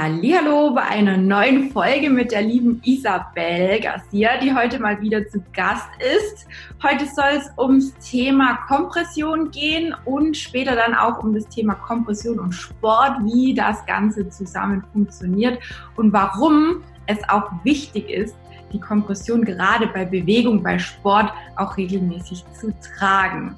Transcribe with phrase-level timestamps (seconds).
[0.00, 5.42] Hallo bei einer neuen Folge mit der lieben Isabel Garcia, die heute mal wieder zu
[5.52, 6.46] Gast ist.
[6.84, 12.38] Heute soll es ums Thema Kompression gehen und später dann auch um das Thema Kompression
[12.38, 15.58] und Sport, wie das Ganze zusammen funktioniert
[15.96, 18.36] und warum es auch wichtig ist,
[18.72, 23.56] die Kompression gerade bei Bewegung, bei Sport auch regelmäßig zu tragen.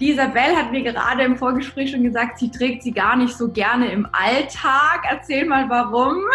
[0.00, 3.48] Die Isabel hat mir gerade im Vorgespräch schon gesagt, sie trägt sie gar nicht so
[3.48, 5.04] gerne im Alltag.
[5.08, 6.16] Erzähl mal warum.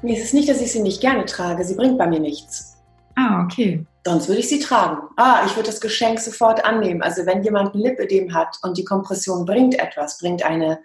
[0.00, 1.64] Nee, es ist nicht, dass ich sie nicht gerne trage.
[1.64, 2.76] Sie bringt bei mir nichts.
[3.16, 3.84] Ah, okay.
[4.06, 5.08] Sonst würde ich sie tragen.
[5.16, 7.02] Ah, ich würde das Geschenk sofort annehmen.
[7.02, 10.78] Also wenn jemand ein Lipödem hat und die Kompression bringt etwas, bringt eine,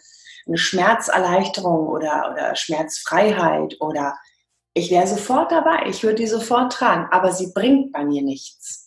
[0.48, 4.18] eine Schmerzerleichterung oder, oder Schmerzfreiheit oder
[4.74, 5.86] ich wäre sofort dabei.
[5.88, 7.08] Ich würde die sofort tragen.
[7.12, 8.83] Aber sie bringt bei mir nichts.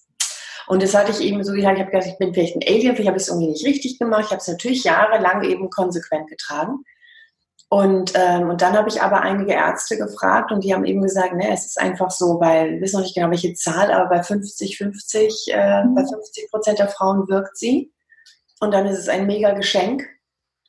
[0.66, 2.96] Und das hatte ich eben so gesagt, ich habe gedacht, ich bin vielleicht ein Alien,
[2.96, 4.24] vielleicht habe ich es irgendwie nicht richtig gemacht.
[4.26, 6.82] Ich habe es natürlich jahrelang eben konsequent getragen.
[7.68, 11.34] Und, ähm, und dann habe ich aber einige Ärzte gefragt und die haben eben gesagt,
[11.34, 14.22] ne, es ist einfach so, weil, wir wissen noch nicht genau welche Zahl, aber bei
[14.22, 17.92] 50, 50, äh, bei 50 Prozent der Frauen wirkt sie.
[18.60, 20.08] Und dann ist es ein mega Geschenk.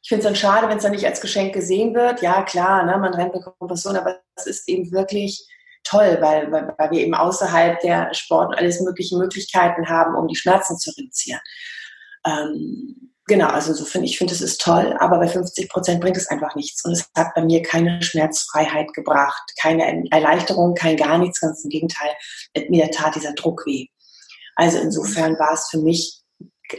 [0.01, 2.21] Ich finde es dann schade, wenn es dann nicht als Geschenk gesehen wird.
[2.21, 5.47] Ja, klar, ne, man rennt mit Kompression, aber es ist eben wirklich
[5.87, 10.27] toll, weil, weil, weil wir eben außerhalb der Sport und alles mögliche Möglichkeiten haben, um
[10.27, 11.39] die Schmerzen zu reduzieren.
[12.25, 16.17] Ähm, genau, also so finde ich, finde es ist toll, aber bei 50 Prozent bringt
[16.17, 16.83] es einfach nichts.
[16.83, 21.69] Und es hat bei mir keine Schmerzfreiheit gebracht, keine Erleichterung, kein gar nichts, ganz im
[21.69, 22.11] Gegenteil,
[22.69, 23.87] mir tat dieser Druck weh.
[24.55, 26.21] Also insofern war es für mich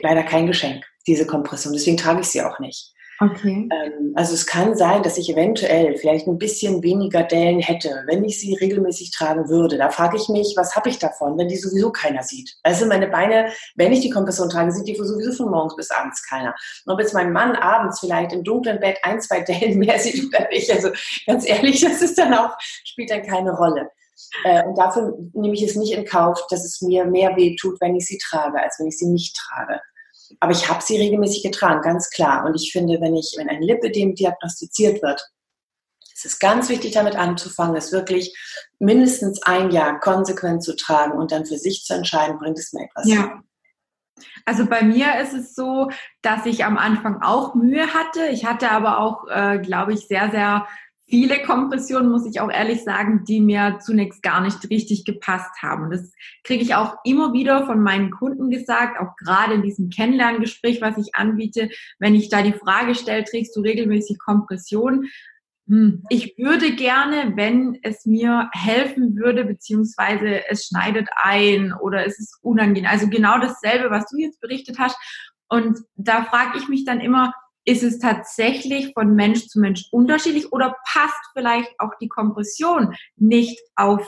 [0.02, 1.72] leider kein Geschenk, diese Kompression.
[1.72, 2.92] Deswegen trage ich sie auch nicht.
[3.20, 3.68] Okay.
[3.72, 8.24] Ähm, also es kann sein, dass ich eventuell vielleicht ein bisschen weniger Dellen hätte, wenn
[8.24, 9.76] ich sie regelmäßig tragen würde.
[9.76, 12.56] Da frage ich mich, was habe ich davon, wenn die sowieso keiner sieht?
[12.62, 16.22] Also meine Beine, wenn ich die Kompression trage, sieht die sowieso von morgens bis abends
[16.28, 16.54] keiner.
[16.86, 20.24] Und ob jetzt mein Mann abends vielleicht im dunklen Bett ein, zwei Dellen mehr sieht
[20.24, 20.90] oder nicht, also
[21.26, 23.90] ganz ehrlich, das ist dann auch, spielt dann keine Rolle.
[24.44, 27.80] Äh, und dafür nehme ich es nicht in Kauf, dass es mir mehr weh tut,
[27.80, 29.80] wenn ich sie trage, als wenn ich sie nicht trage.
[30.40, 32.44] Aber ich habe sie regelmäßig getragen, ganz klar.
[32.44, 35.22] Und ich finde, wenn ich, wenn ein Lipödem diagnostiziert wird,
[36.14, 38.36] es ist ganz wichtig, damit anzufangen, es wirklich
[38.80, 42.86] mindestens ein Jahr konsequent zu tragen und dann für sich zu entscheiden, bringt es mir
[42.86, 43.06] etwas.
[43.06, 43.40] Ja.
[44.44, 45.90] Also bei mir ist es so,
[46.22, 48.26] dass ich am Anfang auch Mühe hatte.
[48.28, 50.66] Ich hatte aber auch, äh, glaube ich, sehr, sehr
[51.08, 55.90] viele Kompressionen, muss ich auch ehrlich sagen, die mir zunächst gar nicht richtig gepasst haben.
[55.90, 56.12] Das
[56.44, 60.98] kriege ich auch immer wieder von meinen Kunden gesagt, auch gerade in diesem Kennenlerngespräch, was
[60.98, 65.08] ich anbiete, wenn ich da die Frage stelle, trägst du regelmäßig Kompression?
[65.68, 72.18] Hm, ich würde gerne, wenn es mir helfen würde, beziehungsweise es schneidet ein oder es
[72.18, 72.90] ist unangenehm.
[72.90, 74.96] Also genau dasselbe, was du jetzt berichtet hast.
[75.48, 77.32] Und da frage ich mich dann immer,
[77.64, 83.60] ist es tatsächlich von Mensch zu Mensch unterschiedlich oder passt vielleicht auch die Kompression nicht
[83.76, 84.06] auf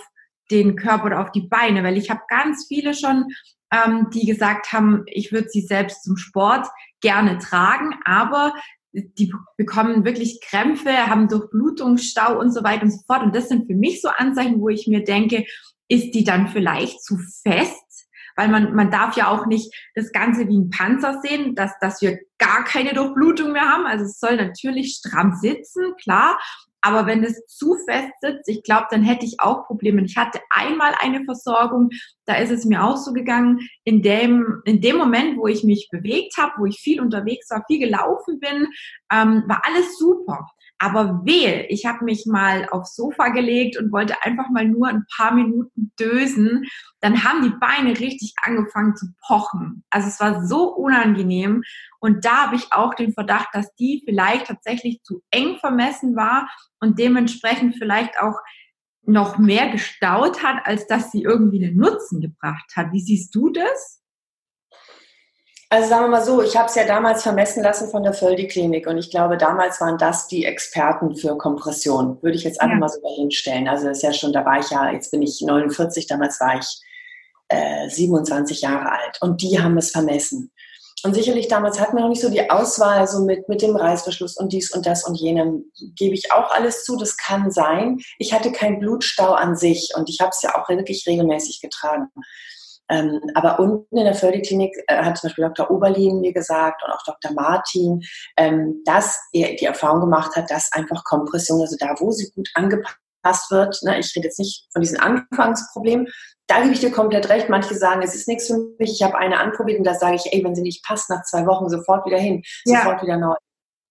[0.51, 1.85] den Körper oder auf die Beine?
[1.85, 3.27] Weil ich habe ganz viele schon,
[3.73, 6.67] ähm, die gesagt haben, ich würde sie selbst zum Sport
[7.01, 8.55] gerne tragen, aber
[8.93, 13.23] die bekommen wirklich Krämpfe, haben Durchblutungsstau und so weiter und so fort.
[13.23, 15.45] Und das sind für mich so Anzeichen, wo ich mir denke,
[15.89, 17.90] ist die dann vielleicht zu fest?
[18.41, 22.01] Weil man, man darf ja auch nicht das Ganze wie ein Panzer sehen, dass, dass
[22.01, 23.85] wir gar keine Durchblutung mehr haben.
[23.85, 26.39] Also es soll natürlich stramm sitzen, klar.
[26.81, 30.03] Aber wenn es zu fest sitzt, ich glaube, dann hätte ich auch Probleme.
[30.07, 31.91] Ich hatte einmal eine Versorgung,
[32.25, 35.91] da ist es mir auch so gegangen, in dem, in dem Moment, wo ich mich
[35.93, 38.69] bewegt habe, wo ich viel unterwegs war, viel gelaufen bin,
[39.13, 40.47] ähm, war alles super.
[40.83, 45.05] Aber wehe, ich habe mich mal aufs Sofa gelegt und wollte einfach mal nur ein
[45.15, 46.65] paar Minuten dösen.
[47.01, 49.85] Dann haben die Beine richtig angefangen zu pochen.
[49.91, 51.63] Also es war so unangenehm.
[52.01, 56.49] Und da habe ich auch den Verdacht, dass die vielleicht tatsächlich zu eng vermessen war
[56.81, 58.39] und dementsprechend vielleicht auch
[59.03, 62.91] noch mehr gestaut hat, als dass sie irgendwie einen Nutzen gebracht hat.
[62.93, 64.00] Wie siehst du das?
[65.73, 68.89] Also sagen wir mal so, ich habe es ja damals vermessen lassen von der Völdi-Klinik
[68.89, 72.21] und ich glaube, damals waren das die Experten für Kompression.
[72.23, 72.81] Würde ich jetzt einfach ja.
[72.81, 73.69] mal so dahinstellen.
[73.69, 76.59] Also das ist ja schon, da war ich ja, jetzt bin ich 49, damals war
[76.59, 76.81] ich
[77.51, 80.51] äh, 27 Jahre alt und die haben es vermessen.
[81.05, 84.37] Und sicherlich damals hatten wir noch nicht so die Auswahl, so mit, mit dem Reißverschluss
[84.37, 85.71] und dies und das und jenem.
[85.95, 87.99] Gebe ich auch alles zu, das kann sein.
[88.19, 92.09] Ich hatte keinen Blutstau an sich und ich habe es ja auch wirklich regelmäßig getragen.
[92.91, 95.71] Ähm, aber unten in der Förderklinik äh, hat zum Beispiel Dr.
[95.71, 97.33] Oberlin mir gesagt und auch Dr.
[97.33, 98.03] Martin,
[98.37, 102.49] ähm, dass er die Erfahrung gemacht hat, dass einfach Kompression, also da, wo sie gut
[102.55, 106.09] angepasst wird, ne, ich rede jetzt nicht von diesen Anfangsproblemen,
[106.49, 107.49] da gebe ich dir komplett recht.
[107.49, 108.91] Manche sagen, es ist nichts für mich.
[108.91, 111.47] Ich habe eine anprobiert und da sage ich, ey, wenn sie nicht passt, nach zwei
[111.47, 112.79] Wochen sofort wieder hin, ja.
[112.79, 113.37] sofort wieder neu.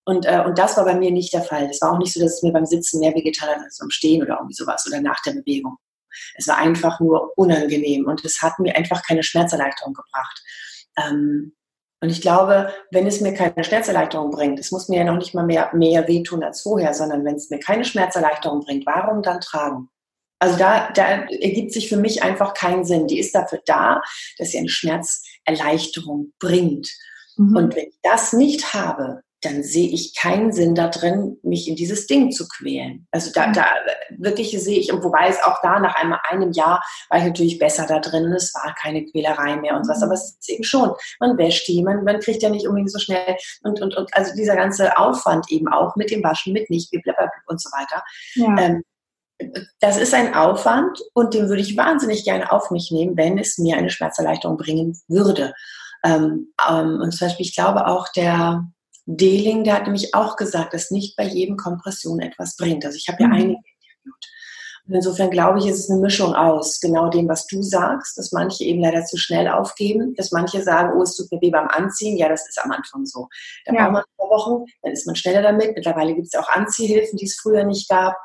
[0.05, 1.69] Und, äh, und das war bei mir nicht der Fall.
[1.69, 3.91] Es war auch nicht so, dass es mir beim Sitzen mehr wehgetan hat als beim
[3.91, 5.77] Stehen oder irgendwie sowas oder nach der Bewegung.
[6.35, 10.41] Es war einfach nur unangenehm und es hat mir einfach keine Schmerzerleichterung gebracht.
[10.97, 11.53] Ähm,
[12.01, 15.33] und ich glaube, wenn es mir keine Schmerzerleichterung bringt, es muss mir ja noch nicht
[15.33, 19.41] mal mehr, mehr wehtun als vorher, sondern wenn es mir keine Schmerzerleichterung bringt, warum dann
[19.41, 19.89] tragen?
[20.39, 23.07] Also da, da ergibt sich für mich einfach keinen Sinn.
[23.07, 24.01] Die ist dafür da,
[24.37, 26.89] dass sie eine Schmerzerleichterung bringt.
[27.35, 27.55] Mhm.
[27.57, 31.75] Und wenn ich das nicht habe, dann sehe ich keinen Sinn da drin, mich in
[31.75, 33.07] dieses Ding zu quälen.
[33.11, 33.65] Also da, da
[34.17, 37.57] wirklich sehe ich, und wobei es auch da nach einem, einem Jahr war ich natürlich
[37.57, 40.63] besser da drin und es war keine Quälerei mehr und was, aber es ist eben
[40.63, 44.13] schon, man wäscht die, man, man kriegt ja nicht unbedingt so schnell und, und, und
[44.13, 46.93] also dieser ganze Aufwand eben auch mit dem Waschen, mit nicht,
[47.47, 48.03] und so weiter.
[48.35, 48.57] Ja.
[48.57, 48.83] Ähm,
[49.79, 53.57] das ist ein Aufwand und den würde ich wahnsinnig gerne auf mich nehmen, wenn es
[53.57, 55.53] mir eine Schmerzerleichterung bringen würde.
[56.03, 58.65] Ähm, ähm, und zum Beispiel, ich glaube auch der,
[59.15, 62.85] Dehling, der hat nämlich auch gesagt, dass nicht bei jedem Kompression etwas bringt.
[62.85, 63.33] Also ich habe ja mhm.
[63.33, 64.25] einige interviewt.
[64.87, 68.31] Und insofern glaube ich, ist es eine Mischung aus genau dem, was du sagst, dass
[68.31, 71.67] manche eben leider zu schnell aufgeben, dass manche sagen, oh, es tut mir weh beim
[71.67, 72.17] Anziehen.
[72.17, 73.27] Ja, das ist am Anfang so.
[73.65, 73.83] Da ja.
[73.83, 75.75] braucht man ein paar Wochen, dann ist man schneller damit.
[75.75, 78.15] Mittlerweile gibt es auch Anziehhilfen, die es früher nicht gab.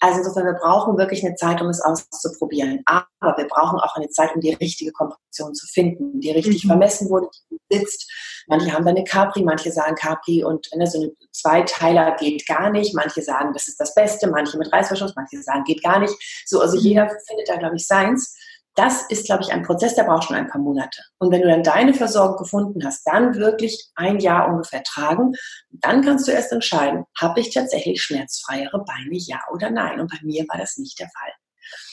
[0.00, 2.82] Also insofern, wir brauchen wirklich eine Zeit, um es auszuprobieren.
[2.86, 6.68] Aber wir brauchen auch eine Zeit, um die richtige Kompression zu finden, die richtig mhm.
[6.68, 8.10] vermessen wurde, die sitzt.
[8.46, 12.70] Manche haben da eine Capri, manche sagen Capri und ne, so eine Zweiteiler geht gar
[12.70, 12.94] nicht.
[12.94, 16.14] Manche sagen, das ist das Beste, manche mit Reißverschluss, manche sagen, geht gar nicht.
[16.46, 16.82] So, also mhm.
[16.82, 18.34] jeder findet da, glaube ich, seins
[18.78, 21.02] das ist, glaube ich, ein Prozess, der braucht schon ein paar Monate.
[21.18, 25.32] Und wenn du dann deine Versorgung gefunden hast, dann wirklich ein Jahr ungefähr tragen,
[25.70, 29.98] dann kannst du erst entscheiden, habe ich tatsächlich schmerzfreiere Beine, ja oder nein.
[29.98, 31.32] Und bei mir war das nicht der Fall.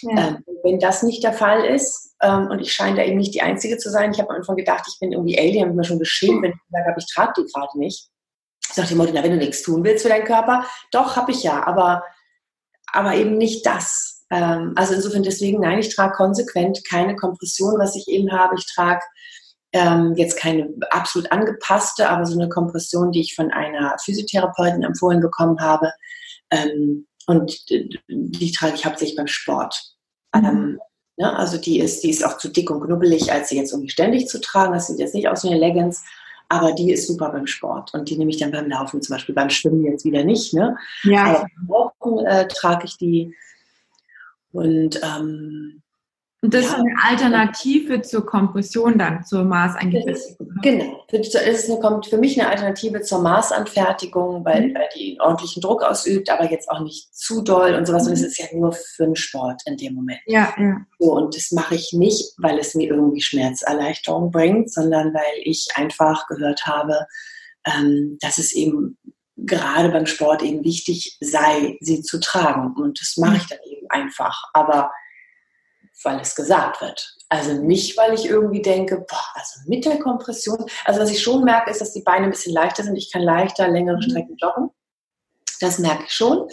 [0.01, 0.27] Ja.
[0.27, 3.41] Ähm, wenn das nicht der Fall ist, ähm, und ich scheine da eben nicht die
[3.41, 5.99] Einzige zu sein, ich habe am Anfang gedacht, ich bin irgendwie Alien, habe mir schon
[5.99, 8.09] geschämt, wenn ich gesagt habe, ich trage die gerade nicht.
[8.69, 11.65] Ich dachte immer, wenn du nichts tun willst für deinen Körper, doch, habe ich ja,
[11.65, 12.03] aber,
[12.91, 14.14] aber eben nicht das.
[14.31, 18.55] Ähm, also insofern deswegen, nein, ich trage konsequent keine Kompression, was ich eben habe.
[18.57, 19.01] Ich trage
[19.73, 25.19] ähm, jetzt keine absolut angepasste, aber so eine Kompression, die ich von einer Physiotherapeutin empfohlen
[25.19, 25.91] bekommen habe.
[26.49, 29.77] Ähm, und die trage ich hauptsächlich beim Sport.
[30.33, 30.45] Mhm.
[30.45, 30.79] Ähm,
[31.17, 33.89] ne, also die ist, die ist auch zu dick und knubbelig, als sie jetzt irgendwie
[33.89, 34.73] ständig zu tragen.
[34.73, 36.03] Das sieht jetzt nicht aus wie eine Leggings,
[36.47, 37.93] aber die ist super beim Sport.
[37.93, 40.53] Und die nehme ich dann beim Laufen, zum Beispiel beim Schwimmen jetzt wieder nicht.
[40.53, 40.77] Ne?
[41.03, 41.25] Ja.
[41.25, 43.35] Aber beim Laufen äh, trage ich die
[44.55, 45.83] und ähm,
[46.45, 46.73] und das ja.
[46.73, 50.61] ist eine Alternative zur Kompression dann, zur Maßeingefertigung.
[50.61, 51.03] Genau.
[51.11, 54.75] Es ist eine, für mich eine Alternative zur Maßanfertigung, weil, mhm.
[54.75, 58.03] weil die ordentlichen Druck ausübt, aber jetzt auch nicht zu doll und sowas.
[58.03, 58.09] Mhm.
[58.09, 60.19] Und es ist ja nur für den Sport in dem Moment.
[60.27, 60.77] Ja, ja.
[60.99, 65.69] So, und das mache ich nicht, weil es mir irgendwie Schmerzerleichterung bringt, sondern weil ich
[65.73, 67.07] einfach gehört habe,
[67.65, 68.99] ähm, dass es eben
[69.37, 72.73] gerade beim Sport eben wichtig sei, sie zu tragen.
[72.75, 74.43] Und das mache ich dann eben einfach.
[74.53, 74.91] Aber
[76.03, 77.15] weil es gesagt wird.
[77.29, 81.43] Also nicht, weil ich irgendwie denke, boah, also mit der Kompression, also was ich schon
[81.43, 82.95] merke, ist, dass die Beine ein bisschen leichter sind.
[82.95, 84.01] Ich kann leichter längere mhm.
[84.01, 84.69] Strecken joggen.
[85.59, 86.47] Das merke ich schon,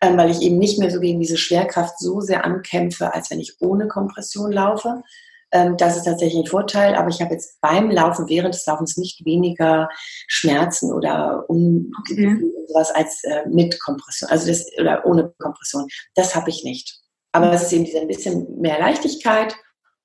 [0.00, 3.40] ähm, weil ich eben nicht mehr so gegen diese Schwerkraft so sehr ankämpfe, als wenn
[3.40, 5.02] ich ohne Kompression laufe.
[5.52, 8.96] Ähm, das ist tatsächlich ein Vorteil, aber ich habe jetzt beim Laufen, während des Laufens
[8.96, 9.88] nicht weniger
[10.26, 12.40] Schmerzen oder un okay.
[12.68, 15.86] sowas als äh, mit Kompression, also das oder ohne Kompression.
[16.14, 16.98] Das habe ich nicht.
[17.32, 19.54] Aber es ist eben ein bisschen mehr Leichtigkeit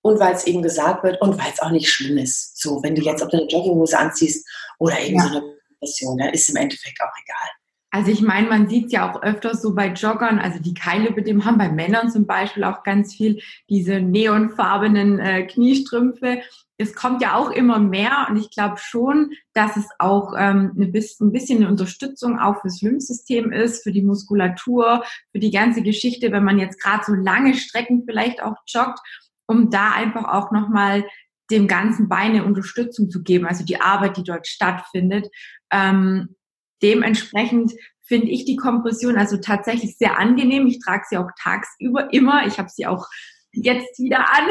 [0.01, 2.57] und weil es eben gesagt wird und weil es auch nicht schlimm ist.
[2.59, 4.47] So, wenn du jetzt ob du eine Jogginghose anziehst
[4.79, 5.23] oder eben ja.
[5.23, 7.49] so eine Kompression, dann ist im Endeffekt auch egal.
[7.89, 11.21] Also ich meine, man sieht ja auch öfters so bei Joggern, also die Keile bei
[11.21, 16.41] dem haben bei Männern zum Beispiel auch ganz viel diese neonfarbenen äh, Kniestrümpfe.
[16.77, 20.91] Es kommt ja auch immer mehr und ich glaube schon, dass es auch ähm, ein
[20.91, 26.43] bisschen eine Unterstützung auch fürs Lymphsystem ist, für die Muskulatur, für die ganze Geschichte, wenn
[26.43, 28.99] man jetzt gerade so lange Strecken vielleicht auch joggt,
[29.47, 31.05] um da einfach auch nochmal
[31.49, 35.29] dem ganzen Beine Unterstützung zu geben, also die Arbeit, die dort stattfindet.
[35.71, 36.35] Ähm,
[36.81, 40.67] dementsprechend finde ich die Kompression also tatsächlich sehr angenehm.
[40.67, 42.47] Ich trage sie auch tagsüber immer.
[42.47, 43.05] Ich habe sie auch
[43.51, 44.45] jetzt wieder an.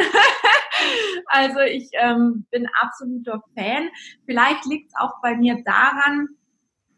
[1.27, 3.89] also ich ähm, bin absoluter Fan.
[4.27, 6.29] Vielleicht liegt es auch bei mir daran,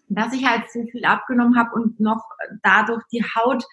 [0.09, 2.25] dass ich halt so viel abgenommen habe und noch
[2.63, 3.65] dadurch die Haut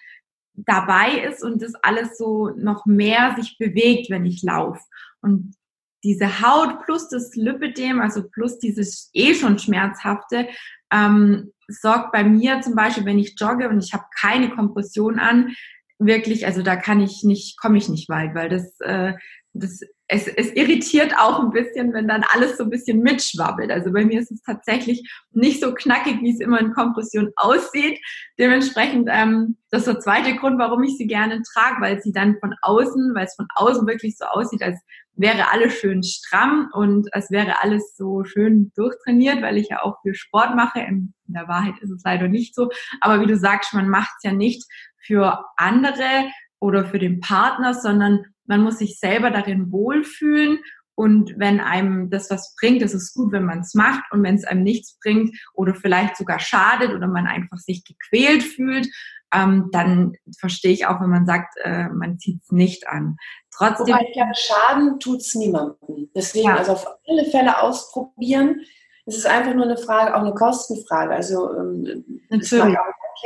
[0.54, 4.80] dabei ist und das alles so noch mehr sich bewegt, wenn ich laufe.
[5.20, 5.54] Und
[6.02, 10.48] diese Haut plus das Lipödem, also plus dieses eh schon schmerzhafte,
[10.92, 15.54] ähm, sorgt bei mir zum Beispiel, wenn ich jogge und ich habe keine Kompression an,
[15.98, 19.14] wirklich, also da kann ich nicht, komme ich nicht weit, weil das, äh,
[19.52, 23.70] das es, es irritiert auch ein bisschen, wenn dann alles so ein bisschen mitschwabbelt.
[23.70, 27.98] Also bei mir ist es tatsächlich nicht so knackig, wie es immer in Kompression aussieht.
[28.38, 32.38] Dementsprechend, ähm, das ist der zweite Grund, warum ich sie gerne trage, weil sie dann
[32.38, 34.80] von außen, weil es von außen wirklich so aussieht, als
[35.16, 40.00] wäre alles schön stramm und es wäre alles so schön durchtrainiert, weil ich ja auch
[40.02, 40.80] viel Sport mache.
[40.80, 42.70] In der Wahrheit ist es leider nicht so.
[43.00, 44.64] Aber wie du sagst, man macht es ja nicht
[45.06, 46.30] für andere
[46.60, 50.58] oder für den Partner, sondern man muss sich selber darin wohlfühlen.
[50.94, 54.04] Und wenn einem das was bringt, ist es gut, wenn man es macht.
[54.12, 58.42] Und wenn es einem nichts bringt oder vielleicht sogar schadet oder man einfach sich gequält
[58.42, 58.88] fühlt,
[59.36, 63.16] ähm, dann verstehe ich auch, wenn man sagt, äh, man zieht es nicht an.
[63.54, 63.88] Trotzdem.
[63.88, 66.10] Wobei ich glaube, Schaden tut es niemandem.
[66.14, 66.56] Deswegen, ja.
[66.56, 68.60] also auf alle Fälle ausprobieren.
[69.04, 71.14] Es ist einfach nur eine Frage, auch eine Kostenfrage.
[71.14, 72.76] Also ähm, Natürlich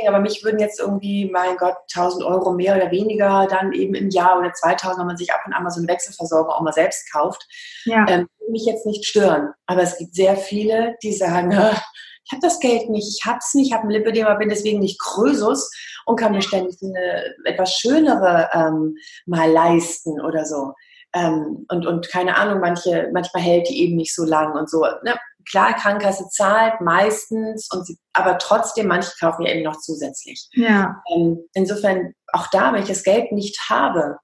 [0.07, 4.09] aber mich würden jetzt irgendwie, mein Gott, 1000 Euro mehr oder weniger dann eben im
[4.09, 6.73] Jahr oder 2000, wenn man sich ab und an mal so einen Wechselversorger auch mal
[6.73, 7.45] selbst kauft,
[7.85, 8.05] ja.
[8.07, 9.53] ähm, mich jetzt nicht stören.
[9.65, 11.57] Aber es gibt sehr viele, die sagen, ich
[12.31, 14.99] habe das Geld nicht, ich habe es nicht, ich habe einen Lipödem, bin deswegen nicht
[14.99, 15.71] Krösus
[16.05, 18.95] und kann mir ständig eine etwas schönere ähm,
[19.25, 20.73] mal leisten oder so.
[21.13, 24.85] Ähm, und, und keine Ahnung, manche, manchmal hält die eben nicht so lang und so.
[25.03, 25.15] Ne?
[25.49, 30.47] klar, Krankenkasse zahlt meistens, und sie, aber trotzdem, manche kaufen ja eben noch zusätzlich.
[30.53, 31.01] Ja.
[31.13, 34.17] Ähm, insofern, auch da, wenn ich das Geld nicht habe,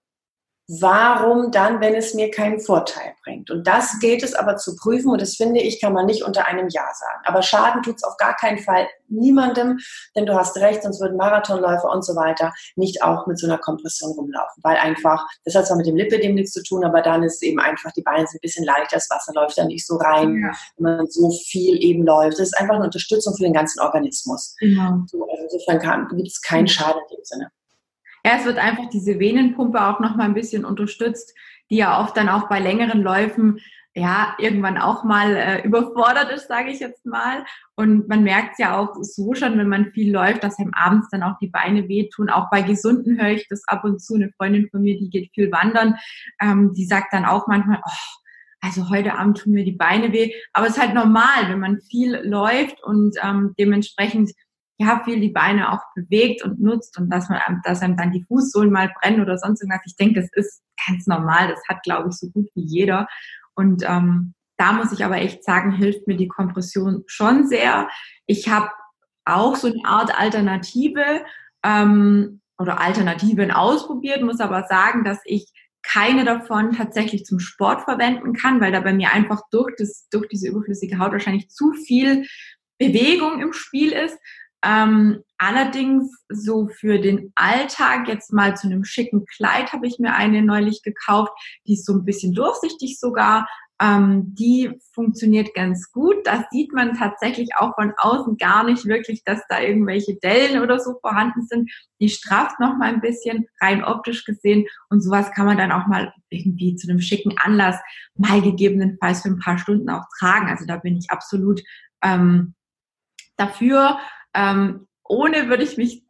[0.67, 3.49] warum dann, wenn es mir keinen Vorteil bringt?
[3.49, 6.45] Und das gilt es aber zu prüfen und das finde ich, kann man nicht unter
[6.45, 7.21] einem Ja sagen.
[7.25, 9.79] Aber Schaden tut es auf gar keinen Fall niemandem,
[10.15, 13.57] denn du hast recht, sonst würden Marathonläufer und so weiter nicht auch mit so einer
[13.57, 17.23] Kompression rumlaufen, weil einfach, das hat zwar mit dem Lipidem nichts zu tun, aber dann
[17.23, 19.95] ist eben einfach, die Beine sind ein bisschen leichter, das Wasser läuft dann nicht so
[19.95, 20.51] rein, ja.
[20.77, 22.39] wenn man so viel eben läuft.
[22.39, 24.55] Das ist einfach eine Unterstützung für den ganzen Organismus.
[24.59, 25.03] Genau.
[25.07, 27.51] So, also insofern gibt es keinen Schaden in dem Sinne.
[28.35, 31.33] Es wird einfach diese Venenpumpe auch noch mal ein bisschen unterstützt,
[31.69, 33.59] die ja oft dann auch bei längeren Läufen
[33.97, 37.45] ja irgendwann auch mal äh, überfordert ist, sage ich jetzt mal.
[37.75, 41.23] Und man merkt ja auch so schon, wenn man viel läuft, dass einem abends dann
[41.23, 42.29] auch die Beine wehtun.
[42.29, 44.15] Auch bei Gesunden höre ich das ab und zu.
[44.15, 45.95] Eine Freundin von mir, die geht viel wandern,
[46.39, 48.17] ähm, die sagt dann auch manchmal, oh,
[48.61, 50.31] also heute Abend tun mir die Beine weh.
[50.53, 54.31] Aber es ist halt normal, wenn man viel läuft und ähm, dementsprechend
[54.79, 58.23] ja, viel die Beine auch bewegt und nutzt und dass man, dass einem dann die
[58.25, 59.81] Fußsohlen mal brennen oder sonst irgendwas.
[59.85, 61.47] Ich denke, das ist ganz normal.
[61.47, 63.07] Das hat, glaube ich, so gut wie jeder.
[63.55, 67.89] Und ähm, da muss ich aber echt sagen, hilft mir die Kompression schon sehr.
[68.27, 68.69] Ich habe
[69.25, 71.25] auch so eine Art Alternative
[71.63, 75.51] ähm, oder Alternativen ausprobiert, muss aber sagen, dass ich
[75.83, 80.27] keine davon tatsächlich zum Sport verwenden kann, weil da bei mir einfach durch, das, durch
[80.27, 82.25] diese überflüssige Haut wahrscheinlich zu viel
[82.77, 84.17] Bewegung im Spiel ist.
[84.63, 90.15] Ähm, allerdings so für den Alltag jetzt mal zu einem schicken Kleid habe ich mir
[90.15, 91.31] eine neulich gekauft.
[91.67, 93.47] Die ist so ein bisschen durchsichtig sogar.
[93.79, 96.15] Ähm, die funktioniert ganz gut.
[96.25, 100.79] Da sieht man tatsächlich auch von außen gar nicht wirklich, dass da irgendwelche Dellen oder
[100.79, 101.71] so vorhanden sind.
[101.99, 105.85] Die strafft noch mal ein bisschen rein optisch gesehen und sowas kann man dann auch
[105.85, 107.75] mal irgendwie zu einem schicken Anlass
[108.15, 110.49] mal gegebenenfalls für ein paar Stunden auch tragen.
[110.49, 111.61] Also da bin ich absolut
[112.01, 112.55] ähm,
[113.35, 113.99] dafür.
[114.37, 116.03] Ähm, ohne würde ich mich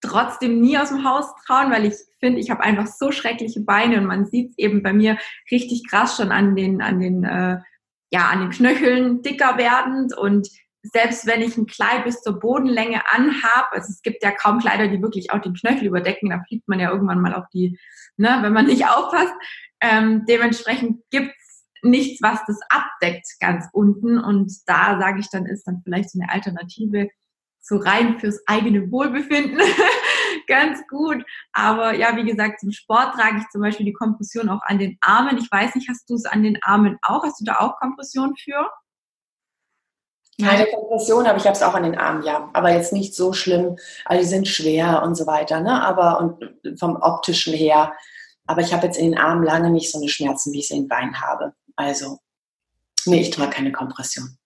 [0.00, 3.98] trotzdem nie aus dem Haus trauen, weil ich finde, ich habe einfach so schreckliche Beine
[3.98, 5.18] und man sieht es eben bei mir
[5.50, 7.58] richtig krass schon an den, an den, äh,
[8.10, 10.48] ja, an den Knöcheln dicker werdend und
[10.82, 14.88] selbst wenn ich ein Kleid bis zur Bodenlänge anhab, also es gibt ja kaum Kleider,
[14.88, 17.78] die wirklich auch den Knöchel überdecken, da fliegt man ja irgendwann mal auf die,
[18.18, 19.32] ne, wenn man nicht aufpasst.
[19.80, 25.64] Ähm, dementsprechend gibt's nichts, was das abdeckt ganz unten und da sage ich dann, ist
[25.64, 27.08] dann vielleicht so eine Alternative,
[27.64, 29.58] so rein fürs eigene Wohlbefinden
[30.46, 31.24] ganz gut.
[31.52, 34.98] Aber ja, wie gesagt, zum Sport trage ich zum Beispiel die Kompression auch an den
[35.00, 35.38] Armen.
[35.38, 37.24] Ich weiß nicht, hast du es an den Armen auch?
[37.24, 38.70] Hast du da auch Kompression für?
[40.40, 42.50] Keine Kompression, aber ich habe es auch an den Armen, ja.
[42.52, 43.76] Aber jetzt nicht so schlimm.
[44.04, 45.82] Also die sind schwer und so weiter, ne?
[45.82, 47.94] Aber und vom optischen her.
[48.46, 50.70] Aber ich habe jetzt in den Armen lange nicht so eine Schmerzen, wie ich es
[50.70, 51.54] in den Beinen habe.
[51.76, 52.18] Also,
[53.06, 54.36] nee, ich trage keine Kompression.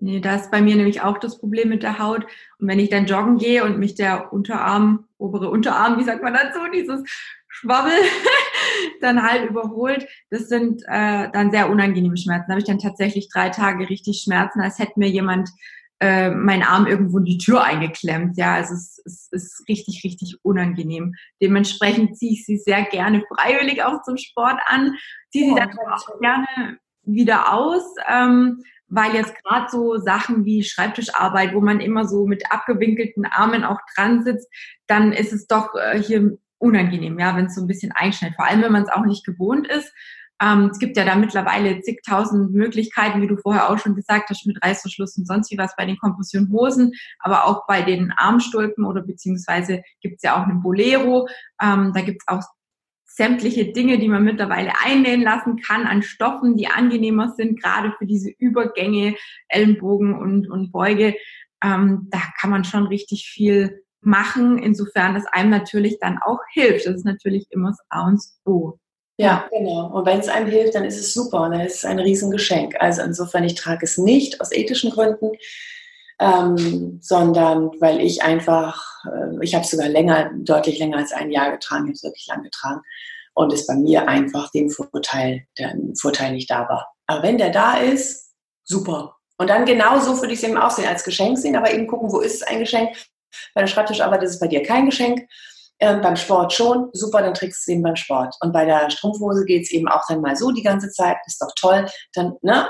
[0.00, 2.24] Nee, da ist bei mir nämlich auch das Problem mit der Haut.
[2.58, 6.34] Und wenn ich dann joggen gehe und mich der Unterarm, obere Unterarm, wie sagt man
[6.34, 7.02] dazu, dieses
[7.48, 7.92] Schwabbel,
[9.00, 12.46] dann halt überholt, das sind äh, dann sehr unangenehme Schmerzen.
[12.46, 15.50] Da habe ich dann tatsächlich drei Tage richtig Schmerzen, als hätte mir jemand
[16.00, 18.36] äh, meinen Arm irgendwo in die Tür eingeklemmt.
[18.36, 21.14] Ja, also es, es ist richtig, richtig unangenehm.
[21.42, 24.94] Dementsprechend ziehe ich sie sehr gerne freiwillig auch zum Sport an,
[25.30, 27.82] ziehe sie dann auch gerne wieder aus.
[28.08, 33.64] Ähm, weil jetzt gerade so Sachen wie Schreibtischarbeit, wo man immer so mit abgewinkelten Armen
[33.64, 34.48] auch dran sitzt,
[34.86, 38.36] dann ist es doch äh, hier unangenehm, ja, wenn es so ein bisschen einschneidet.
[38.36, 39.92] Vor allem, wenn man es auch nicht gewohnt ist.
[40.40, 44.46] Ähm, es gibt ja da mittlerweile zigtausend Möglichkeiten, wie du vorher auch schon gesagt hast,
[44.46, 49.02] mit Reißverschluss und sonst wie was bei den Kompressionhosen, aber auch bei den Armstulpen oder
[49.02, 51.28] beziehungsweise gibt es ja auch einen Bolero.
[51.60, 52.44] Ähm, da gibt es auch
[53.18, 58.06] sämtliche Dinge, die man mittlerweile einnähen lassen kann an Stoffen, die angenehmer sind, gerade für
[58.06, 59.16] diese Übergänge,
[59.48, 61.16] Ellenbogen und, und Beuge.
[61.62, 66.86] Ähm, da kann man schon richtig viel machen, insofern es einem natürlich dann auch hilft.
[66.86, 68.78] Das ist natürlich immer das A und O.
[69.20, 69.88] Ja, genau.
[69.88, 72.76] Und wenn es einem hilft, dann ist es super und dann ist es ein Riesengeschenk.
[72.78, 75.32] Also insofern, ich trage es nicht aus ethischen Gründen,
[76.20, 81.30] ähm, sondern weil ich einfach, äh, ich habe es sogar länger, deutlich länger als ein
[81.30, 82.80] Jahr getragen, ich habe es wirklich lang getragen
[83.34, 86.88] und es bei mir einfach den Vorteil, der Vorteil nicht da war.
[87.06, 88.32] Aber wenn der da ist,
[88.64, 89.16] super.
[89.38, 92.10] Und dann genauso würde ich es eben auch sehen, als Geschenk sehen, aber eben gucken,
[92.10, 92.96] wo ist es ein Geschenk.
[93.54, 95.28] Bei der Schreibtischarbeit ist es bei dir kein Geschenk.
[95.80, 98.34] Ähm, beim Sport schon, super, dann trägst du es eben beim Sport.
[98.40, 101.40] Und bei der Strumpfhose geht es eben auch dann mal so die ganze Zeit, ist
[101.40, 101.86] doch toll.
[102.14, 102.68] Dann, ne?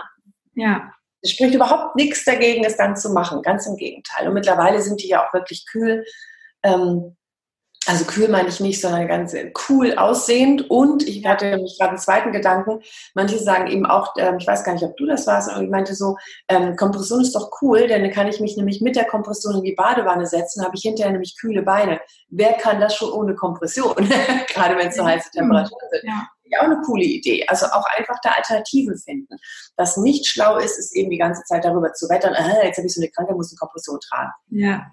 [0.55, 0.93] Ja.
[1.23, 4.29] Es spricht überhaupt nichts dagegen, es dann zu machen, ganz im Gegenteil.
[4.29, 6.05] Und mittlerweile sind die ja auch wirklich kühl.
[6.63, 7.17] Ähm,
[7.89, 9.35] also kühl meine ich nicht, sondern ganz
[9.69, 10.71] cool aussehend.
[10.71, 12.83] Und ich hatte mich gerade einen zweiten Gedanken.
[13.15, 15.71] Manche sagen eben auch, ähm, ich weiß gar nicht, ob du das warst, aber ich
[15.71, 16.17] meinte so,
[16.49, 19.63] ähm, Kompression ist doch cool, denn dann kann ich mich nämlich mit der Kompression in
[19.63, 21.99] die Badewanne setzen, habe ich hinterher nämlich kühle Beine.
[22.29, 23.97] Wer kann das schon ohne Kompression?
[24.49, 26.05] gerade wenn es so heiße Temperaturen sind.
[26.05, 26.29] Ja.
[26.51, 27.45] Ja, auch eine coole Idee.
[27.47, 29.37] Also auch einfach da Alternativen finden.
[29.77, 32.87] Was nicht schlau ist, ist eben die ganze Zeit darüber zu wettern, äh, jetzt habe
[32.87, 34.33] ich so eine Kranke, muss eine Kompression tragen.
[34.51, 34.87] Ja.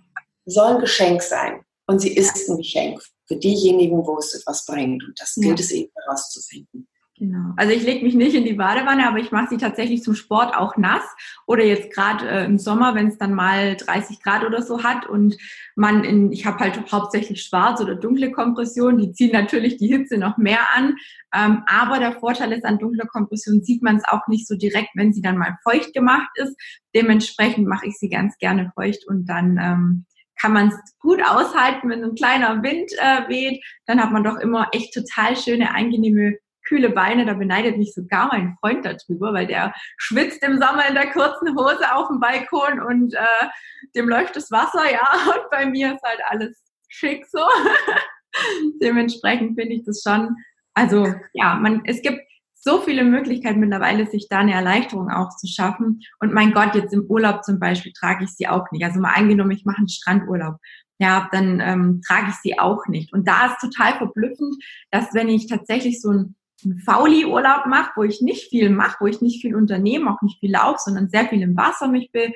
[0.46, 5.04] Soll ein Geschenk sein und sie ist ein Geschenk für diejenigen, wo es etwas bringt.
[5.04, 5.64] Und das gilt ja.
[5.66, 6.88] es eben herauszufinden.
[7.17, 7.53] Genau.
[7.55, 10.53] Also ich lege mich nicht in die Badewanne, aber ich mache sie tatsächlich zum Sport
[10.53, 11.03] auch nass.
[11.48, 15.07] Oder jetzt gerade äh, im Sommer, wenn es dann mal 30 Grad oder so hat
[15.07, 15.38] und
[15.75, 20.17] man in, ich habe halt hauptsächlich schwarz oder dunkle Kompression, die ziehen natürlich die Hitze
[20.17, 20.98] noch mehr an.
[21.34, 24.89] Ähm, aber der Vorteil ist an dunkler Kompression sieht man es auch nicht so direkt,
[24.95, 26.60] wenn sie dann mal feucht gemacht ist.
[26.93, 30.05] Dementsprechend mache ich sie ganz gerne feucht und dann ähm,
[30.38, 33.63] kann man es gut aushalten, wenn ein kleiner Wind äh, weht.
[33.86, 37.25] Dann hat man doch immer echt total schöne, angenehme, kühle Beine.
[37.25, 41.56] Da beneidet mich sogar mein Freund darüber, weil der schwitzt im Sommer in der kurzen
[41.56, 43.47] Hose auf dem Balkon und äh,
[43.95, 45.08] dem läuft das Wasser, ja.
[45.25, 47.39] Und bei mir ist halt alles schick so.
[48.82, 50.36] Dementsprechend finde ich das schon,
[50.73, 52.21] also ja, man, es gibt
[52.65, 56.01] so viele Möglichkeiten mittlerweile, sich da eine Erleichterung auch zu schaffen.
[56.19, 58.84] Und mein Gott, jetzt im Urlaub zum Beispiel trage ich sie auch nicht.
[58.84, 60.56] Also mal angenommen, ich mache einen Strandurlaub.
[60.97, 63.13] Ja, dann ähm, trage ich sie auch nicht.
[63.13, 64.56] Und da ist total verblüffend,
[64.89, 69.08] dass wenn ich tatsächlich so einen, einen Fauli-Urlaub mache, wo ich nicht viel mache, wo
[69.08, 72.32] ich nicht viel unternehme, auch nicht viel laufe, sondern sehr viel im Wasser mich be,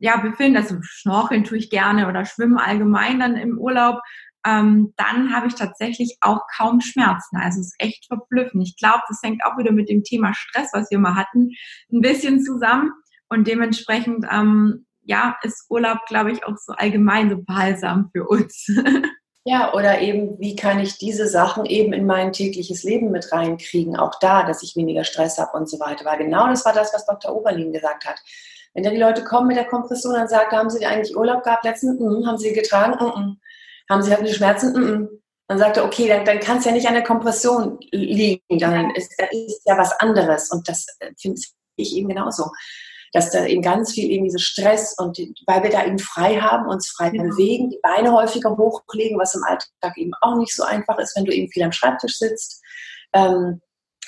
[0.00, 4.00] ja, befinde, also schnorcheln tue ich gerne oder schwimmen allgemein dann im Urlaub,
[4.46, 7.36] ähm, dann habe ich tatsächlich auch kaum Schmerzen.
[7.36, 8.66] Also es ist echt verblüffend.
[8.66, 11.50] Ich glaube, das hängt auch wieder mit dem Thema Stress, was wir mal hatten,
[11.92, 12.92] ein bisschen zusammen.
[13.28, 18.66] Und dementsprechend, ähm, ja, ist Urlaub, glaube ich, auch so allgemein so balsam für uns.
[19.50, 23.96] Ja, oder eben, wie kann ich diese Sachen eben in mein tägliches Leben mit reinkriegen?
[23.96, 26.04] Auch da, dass ich weniger Stress habe und so weiter.
[26.04, 27.34] Weil genau das war das, was Dr.
[27.34, 28.20] Oberlin gesagt hat.
[28.74, 31.64] Wenn da die Leute kommen mit der Kompression und sagen, haben sie eigentlich Urlaub gehabt
[31.64, 31.98] letztens?
[31.98, 32.92] Mm, haben sie getragen?
[32.92, 33.40] Mm,
[33.90, 34.72] haben Sie halt Schmerzen?
[34.74, 35.08] Mm -mm.
[35.46, 38.90] Dann sagt er, okay, dann, dann kann es ja nicht an der Kompression liegen, dann
[38.90, 40.50] ist, das ist ja was anderes.
[40.50, 41.40] Und das äh, finde
[41.76, 42.50] ich eben genauso.
[43.12, 46.68] Dass da eben ganz viel eben dieser Stress und weil wir da eben frei haben,
[46.68, 47.22] uns frei ja.
[47.22, 51.24] bewegen, die Beine häufiger hochlegen, was im Alltag eben auch nicht so einfach ist, wenn
[51.24, 52.62] du eben viel am Schreibtisch sitzt.
[53.14, 53.60] Ähm,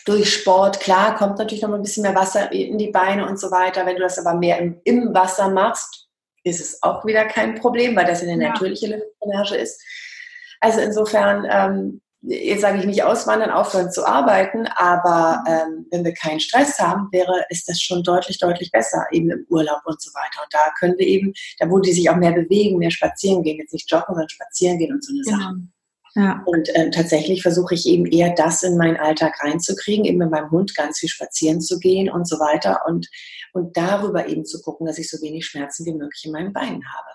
[0.07, 3.39] durch Sport, klar, kommt natürlich noch mal ein bisschen mehr Wasser in die Beine und
[3.39, 3.85] so weiter.
[3.87, 6.09] Wenn du das aber mehr im, im Wasser machst,
[6.43, 8.51] ist es auch wieder kein Problem, weil das eine ja.
[8.51, 9.83] natürliche Lymphdrainage ist.
[10.61, 16.13] Also insofern, ähm, jetzt sage ich nicht auswandern, aufhören zu arbeiten, aber ähm, wenn wir
[16.13, 20.11] keinen Stress haben, wäre, ist das schon deutlich, deutlich besser, eben im Urlaub und so
[20.13, 20.43] weiter.
[20.43, 23.59] Und da können wir eben, da wo die sich auch mehr bewegen, mehr spazieren gehen,
[23.59, 25.39] jetzt nicht joggen, sondern spazieren gehen und so eine genau.
[25.39, 25.57] Sache.
[26.17, 26.43] Ja.
[26.45, 30.51] Und ähm, tatsächlich versuche ich eben eher das in meinen Alltag reinzukriegen, eben mit meinem
[30.51, 33.09] Hund ganz viel spazieren zu gehen und so weiter und,
[33.53, 36.83] und darüber eben zu gucken, dass ich so wenig Schmerzen wie möglich in meinen Beinen
[36.85, 37.09] habe.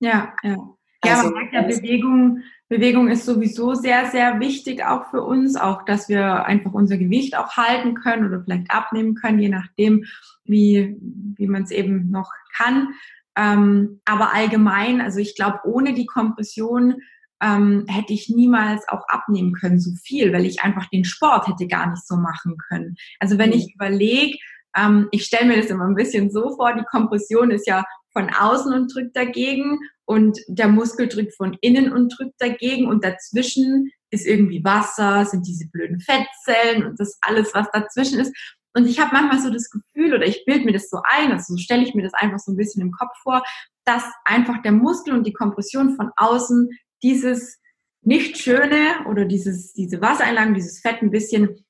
[0.00, 0.56] Ja, ja.
[1.04, 2.42] Ja, also, man merkt ja, Bewegung,
[2.72, 7.36] Bewegung ist sowieso sehr, sehr wichtig auch für uns, auch dass wir einfach unser Gewicht
[7.36, 10.06] auch halten können oder vielleicht abnehmen können, je nachdem,
[10.44, 10.96] wie,
[11.36, 12.88] wie man es eben noch kann.
[13.36, 16.96] Ähm, aber allgemein, also ich glaube, ohne die Kompression
[17.42, 21.66] ähm, hätte ich niemals auch abnehmen können, so viel, weil ich einfach den Sport hätte
[21.66, 22.96] gar nicht so machen können.
[23.20, 23.56] Also wenn mhm.
[23.56, 24.38] ich überlege,
[24.74, 28.30] ähm, ich stelle mir das immer ein bisschen so vor, die Kompression ist ja von
[28.30, 33.90] außen und drückt dagegen und der Muskel drückt von innen und drückt dagegen und dazwischen
[34.10, 38.34] ist irgendwie Wasser, sind diese blöden Fettzellen und das alles, was dazwischen ist.
[38.74, 41.54] Und ich habe manchmal so das Gefühl, oder ich bilde mir das so ein, also
[41.54, 43.42] so stelle ich mir das einfach so ein bisschen im Kopf vor,
[43.84, 46.70] dass einfach der Muskel und die Kompression von außen
[47.02, 47.58] dieses
[48.02, 51.64] nicht schöne oder dieses, diese Wassereinlagen, dieses Fett ein bisschen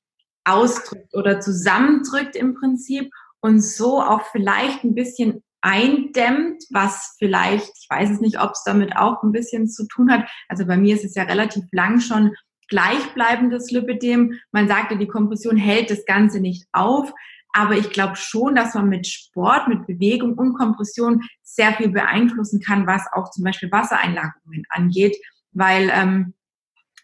[0.44, 7.88] ausdrückt oder zusammendrückt im Prinzip und so auch vielleicht ein bisschen eindämmt, was vielleicht, ich
[7.88, 10.28] weiß es nicht, ob es damit auch ein bisschen zu tun hat.
[10.48, 12.32] Also bei mir ist es ja relativ lang schon
[12.68, 14.38] gleichbleibendes Lipidem.
[14.50, 17.12] Man sagte, die Kompression hält das Ganze nicht auf.
[17.54, 22.60] Aber ich glaube schon, dass man mit Sport, mit Bewegung und Kompression sehr viel beeinflussen
[22.60, 25.16] kann, was auch zum Beispiel Wassereinlagerungen angeht.
[25.52, 26.32] Weil ähm,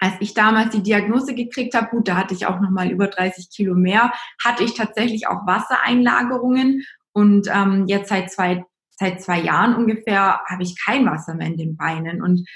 [0.01, 3.51] als ich damals die Diagnose gekriegt habe, gut, da hatte ich auch nochmal über 30
[3.51, 6.83] Kilo mehr, hatte ich tatsächlich auch Wassereinlagerungen.
[7.19, 11.57] Und ähm, jetzt seit zwei, seit zwei Jahren ungefähr habe ich kein Wasser mehr in
[11.57, 12.23] den Beinen.
[12.23, 12.49] Und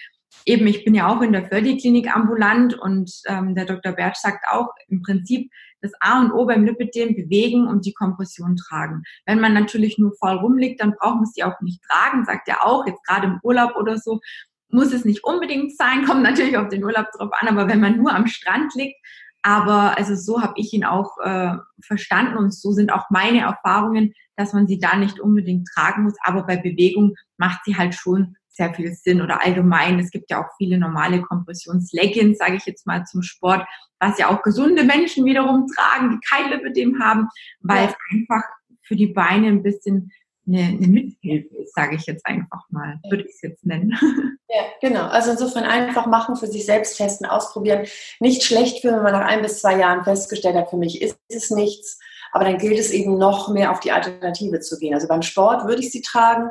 [0.47, 3.91] eben, ich bin ja auch in der Fördi-Klinik ambulant und ähm, der Dr.
[3.91, 8.55] Bertsch sagt auch im Prinzip, das A und O beim Lipidem bewegen und die Kompression
[8.55, 9.03] tragen.
[9.27, 12.65] Wenn man natürlich nur voll rumliegt, dann braucht man sie auch nicht tragen, sagt er
[12.65, 14.21] auch, jetzt gerade im Urlaub oder so,
[14.69, 17.97] muss es nicht unbedingt sein, kommt natürlich auf den Urlaub drauf an, aber wenn man
[17.97, 18.95] nur am Strand liegt,
[19.43, 24.15] aber also so habe ich ihn auch äh, verstanden und so sind auch meine Erfahrungen,
[24.37, 28.37] dass man sie da nicht unbedingt tragen muss, aber bei Bewegung macht sie halt schon
[28.49, 29.99] sehr viel Sinn oder allgemein.
[29.99, 33.67] Es gibt ja auch viele normale Kompressionsleggings, sage ich jetzt mal zum Sport,
[33.99, 37.29] was ja auch gesunde Menschen wiederum tragen, die kein Lipidem haben,
[37.61, 37.91] weil ja.
[37.91, 38.43] es einfach
[38.83, 40.11] für die Beine ein bisschen
[40.47, 43.97] eine, eine Mithilfe ist, sage ich jetzt einfach mal, würde ich es jetzt nennen.
[44.55, 45.07] Ja, genau.
[45.07, 47.87] Also insofern einfach machen, für sich selbst testen, ausprobieren.
[48.21, 51.17] Nicht schlecht für, wenn man nach ein bis zwei Jahren festgestellt hat, für mich ist
[51.31, 51.99] es nichts.
[52.33, 54.93] Aber dann gilt es eben noch mehr auf die Alternative zu gehen.
[54.93, 56.51] Also beim Sport würde ich sie tragen,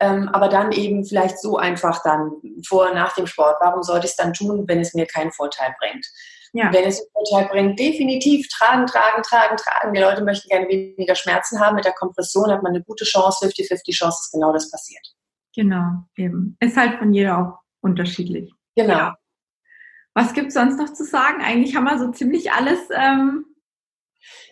[0.00, 2.30] ähm, aber dann eben vielleicht so einfach dann
[2.66, 3.56] vor und nach dem Sport.
[3.60, 6.06] Warum sollte ich es dann tun, wenn es mir keinen Vorteil bringt?
[6.54, 6.70] Ja.
[6.72, 9.94] Wenn es einen Vorteil bringt, definitiv tragen, tragen, tragen, tragen.
[9.94, 11.76] Die Leute möchten gerne weniger Schmerzen haben.
[11.76, 15.06] Mit der Kompression hat man eine gute Chance, 50-50 Chance, dass genau das passiert.
[15.54, 16.56] Genau, eben.
[16.60, 18.52] Ist halt von jeder auch unterschiedlich.
[18.76, 18.94] Genau.
[18.94, 19.16] Ja.
[20.14, 21.42] Was gibt es sonst noch zu sagen?
[21.42, 23.46] Eigentlich haben wir so ziemlich alles ähm,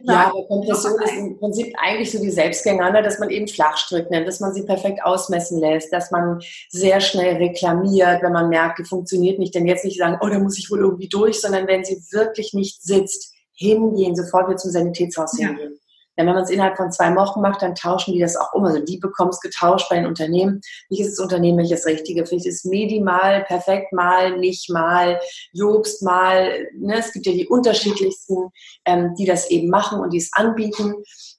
[0.03, 3.03] ja, aber Kompression ist im Prinzip eigentlich so die Selbstgänger, ne?
[3.03, 7.37] dass man eben Flachstrick nennt, dass man sie perfekt ausmessen lässt, dass man sehr schnell
[7.37, 10.71] reklamiert, wenn man merkt, die funktioniert nicht, denn jetzt nicht sagen, oh, da muss ich
[10.71, 15.49] wohl irgendwie durch, sondern wenn sie wirklich nicht sitzt, hingehen, sofort wieder zum Sanitätshaus ja.
[15.49, 15.80] hingehen.
[16.19, 18.65] Denn wenn man es innerhalb von zwei Wochen macht, dann tauschen die das auch um.
[18.65, 20.61] Also die bekommen es getauscht bei den Unternehmen.
[20.91, 22.27] Das Unternehmen das Richtige.
[22.27, 25.21] Vielleicht ist Medi mal, perfekt mal, nicht mal,
[25.53, 26.67] Jobst mal.
[26.77, 26.99] Ne?
[26.99, 28.51] Es gibt ja die unterschiedlichsten,
[28.85, 30.95] ähm, die das eben machen und die es anbieten.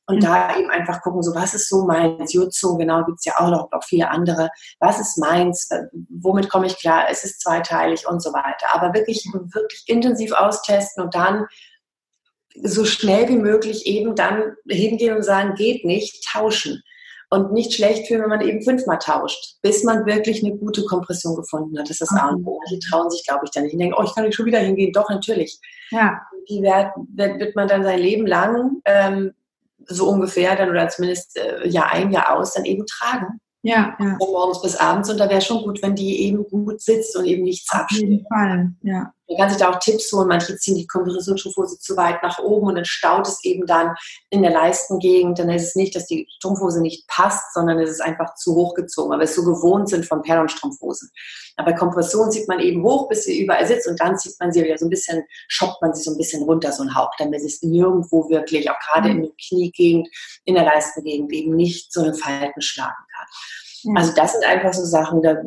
[0.08, 0.22] Und mhm.
[0.22, 3.50] da eben einfach gucken, so was ist so meins, Jutsu, genau, gibt es ja auch
[3.50, 4.50] noch, noch viele andere.
[4.80, 5.70] Was ist meins?
[6.10, 7.06] Womit komme ich klar?
[7.10, 8.68] Es ist zweiteilig und so weiter.
[8.74, 11.46] Aber wirklich, wirklich intensiv austesten und dann
[12.56, 16.82] so schnell wie möglich eben dann hingehen und sagen, geht nicht, tauschen.
[17.34, 21.38] Und nicht schlecht fühlen, wenn man eben fünfmal tauscht, bis man wirklich eine gute Kompression
[21.38, 21.86] gefunden hat.
[21.86, 22.60] Das ist das A und O.
[22.70, 23.72] Die trauen sich, glaube ich, dann nicht.
[23.72, 24.92] Die denken, oh, ich kann nicht schon wieder hingehen.
[24.92, 25.58] Doch, natürlich.
[25.92, 26.20] Ja.
[26.50, 29.32] Die wird, wird man dann sein Leben lang ähm,
[29.86, 33.40] so ungefähr dann oder zumindest äh, Jahr ein, Jahr aus dann eben tragen.
[33.64, 34.18] Ja, ja.
[34.18, 35.10] Von morgens bis abends.
[35.10, 38.04] Und da wäre schon gut, wenn die eben gut sitzt und eben nichts abschneidet.
[38.04, 39.14] Auf jeden Fall, ja.
[39.28, 40.28] Man kann sich da auch Tipps holen.
[40.28, 43.96] Manche ziehen die Kompressionsstrumpfhose zu weit nach oben und dann staut es eben dann
[44.30, 45.40] in der Leistengegend.
[45.40, 48.74] Dann ist es nicht, dass die Strumpfhose nicht passt, sondern es ist einfach zu hoch
[48.74, 51.10] gezogen, weil wir es so gewohnt sind von Perlon-Strumpfhosen.
[51.56, 54.52] Aber bei Kompression zieht man eben hoch, bis sie überall sitzt und dann zieht man
[54.52, 57.12] sie wieder so ein bisschen, shoppt man sie so ein bisschen runter, so ein Hauch,
[57.18, 59.16] damit es nirgendwo wirklich, auch gerade mhm.
[59.16, 60.10] in der Kniegegend,
[60.44, 62.96] in der Leistengegend eben nicht so eine Falten schlagen
[63.96, 65.38] Also das sind einfach so Sachen, da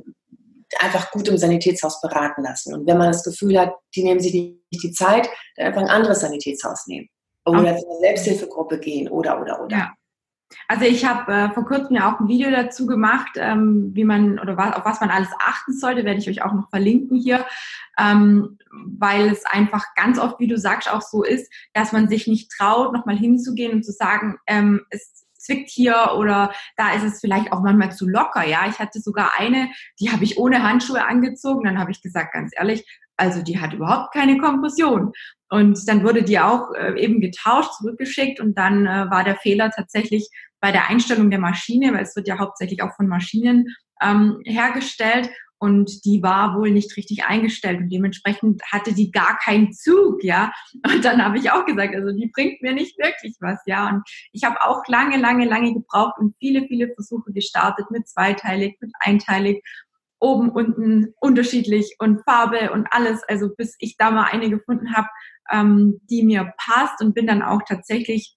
[0.80, 2.74] einfach gut im Sanitätshaus beraten lassen.
[2.74, 5.88] Und wenn man das Gefühl hat, die nehmen sich nicht die Zeit, dann einfach ein
[5.88, 7.08] anderes Sanitätshaus nehmen.
[7.46, 7.78] Oder okay.
[7.78, 9.76] zu einer Selbsthilfegruppe gehen oder, oder, oder.
[9.76, 9.92] Ja.
[10.68, 14.38] Also ich habe äh, vor kurzem ja auch ein Video dazu gemacht, ähm, wie man
[14.38, 17.44] oder was, auf was man alles achten sollte, werde ich euch auch noch verlinken hier,
[17.98, 22.26] ähm, weil es einfach ganz oft, wie du sagst, auch so ist, dass man sich
[22.26, 27.20] nicht traut, nochmal hinzugehen und zu sagen, ähm, es zwickt hier oder da ist es
[27.20, 28.46] vielleicht auch manchmal zu locker.
[28.46, 31.64] Ja, ich hatte sogar eine, die habe ich ohne Handschuhe angezogen.
[31.64, 32.84] Dann habe ich gesagt, ganz ehrlich,
[33.16, 35.12] also die hat überhaupt keine Kompression.
[35.50, 39.70] Und dann wurde die auch äh, eben getauscht, zurückgeschickt und dann äh, war der Fehler
[39.70, 40.28] tatsächlich
[40.60, 43.68] bei der Einstellung der Maschine, weil es wird ja hauptsächlich auch von Maschinen
[44.02, 49.72] ähm, hergestellt und die war wohl nicht richtig eingestellt und dementsprechend hatte die gar keinen
[49.72, 50.52] Zug, ja.
[50.86, 53.88] Und dann habe ich auch gesagt, also die bringt mir nicht wirklich was, ja.
[53.88, 58.76] Und ich habe auch lange, lange, lange gebraucht und viele, viele Versuche gestartet mit zweiteilig,
[58.80, 59.62] mit einteilig
[60.20, 63.22] oben, unten unterschiedlich und Farbe und alles.
[63.28, 65.08] Also bis ich da mal eine gefunden habe,
[65.50, 68.36] ähm, die mir passt und bin dann auch tatsächlich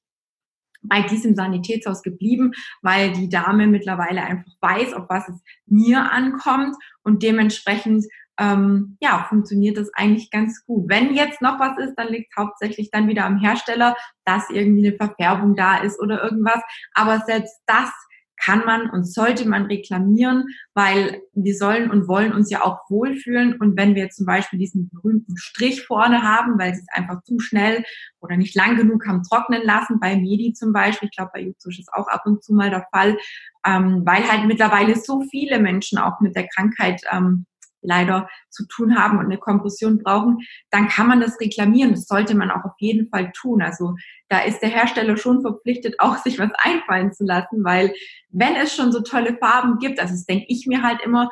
[0.88, 6.76] bei diesem Sanitätshaus geblieben, weil die Dame mittlerweile einfach weiß, auf was es mir ankommt
[7.04, 8.06] und dementsprechend
[8.40, 10.90] ähm, ja, funktioniert das eigentlich ganz gut.
[10.90, 13.96] Wenn jetzt noch was ist, dann liegt es hauptsächlich dann wieder am Hersteller,
[14.26, 16.62] dass irgendwie eine Verfärbung da ist oder irgendwas.
[16.94, 17.92] Aber selbst das
[18.38, 23.60] kann man und sollte man reklamieren, weil wir sollen und wollen uns ja auch wohlfühlen.
[23.60, 27.40] Und wenn wir zum Beispiel diesen berühmten Strich vorne haben, weil sie es einfach zu
[27.40, 27.84] schnell
[28.20, 31.80] oder nicht lang genug haben trocknen lassen, bei Medi zum Beispiel, ich glaube bei Jutsusch
[31.80, 33.18] ist auch ab und zu mal der Fall,
[33.66, 37.46] ähm, weil halt mittlerweile so viele Menschen auch mit der Krankheit ähm,
[37.88, 41.92] leider zu tun haben und eine Kompression brauchen, dann kann man das reklamieren.
[41.92, 43.62] Das sollte man auch auf jeden Fall tun.
[43.62, 43.96] Also
[44.30, 47.94] da ist der Hersteller schon verpflichtet, auch sich was einfallen zu lassen, weil
[48.30, 51.32] wenn es schon so tolle Farben gibt, also das denke ich mir halt immer,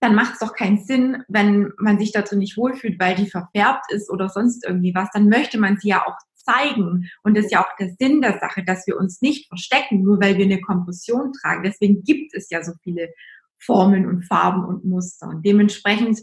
[0.00, 3.90] dann macht es doch keinen Sinn, wenn man sich dazu nicht wohlfühlt, weil die verfärbt
[3.90, 7.10] ist oder sonst irgendwie was, dann möchte man sie ja auch zeigen.
[7.22, 10.20] Und das ist ja auch der Sinn der Sache, dass wir uns nicht verstecken, nur
[10.20, 11.62] weil wir eine Kompression tragen.
[11.64, 13.12] Deswegen gibt es ja so viele
[13.58, 15.28] Formen und Farben und Muster.
[15.28, 16.20] Und dementsprechend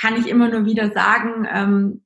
[0.00, 2.04] kann ich immer nur wieder sagen, ähm,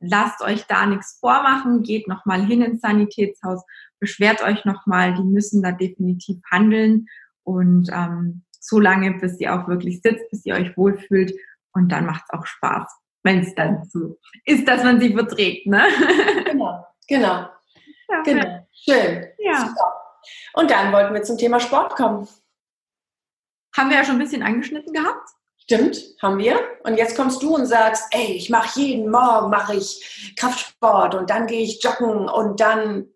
[0.00, 3.62] lasst euch da nichts vormachen, geht nochmal hin ins Sanitätshaus,
[4.00, 7.06] beschwert euch nochmal, die müssen da definitiv handeln
[7.44, 11.32] und ähm, so lange, bis ihr auch wirklich sitzt, bis ihr euch wohlfühlt
[11.72, 12.86] und dann macht es auch Spaß,
[13.22, 15.66] wenn es dann so ist, dass man sie verträgt.
[15.66, 15.82] Ne?
[16.48, 17.48] Genau, genau.
[18.08, 18.66] Ja, genau.
[18.72, 19.26] Schön.
[19.38, 19.60] Ja.
[19.60, 19.92] Super.
[20.54, 22.26] Und dann wollten wir zum Thema Sport kommen.
[23.78, 25.28] Haben wir ja schon ein bisschen angeschnitten gehabt.
[25.58, 26.58] Stimmt, haben wir.
[26.82, 31.30] Und jetzt kommst du und sagst, ey, ich mache jeden Morgen mache ich Kraftsport und
[31.30, 33.06] dann gehe ich joggen und dann.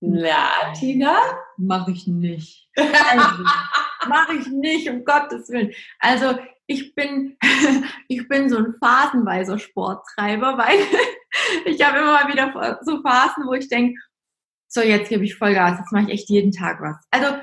[0.00, 1.16] Na, Tina?
[1.56, 2.68] Mache ich nicht.
[2.76, 3.42] Also,
[4.08, 5.72] mache ich nicht, um Gottes Willen.
[5.98, 7.36] Also ich bin,
[8.08, 10.78] ich bin so ein phasenweiser Sporttreiber, weil
[11.64, 13.98] ich habe immer mal wieder so Phasen, wo ich denke,
[14.68, 16.96] so jetzt gebe ich Vollgas, jetzt mache ich echt jeden Tag was.
[17.10, 17.38] Also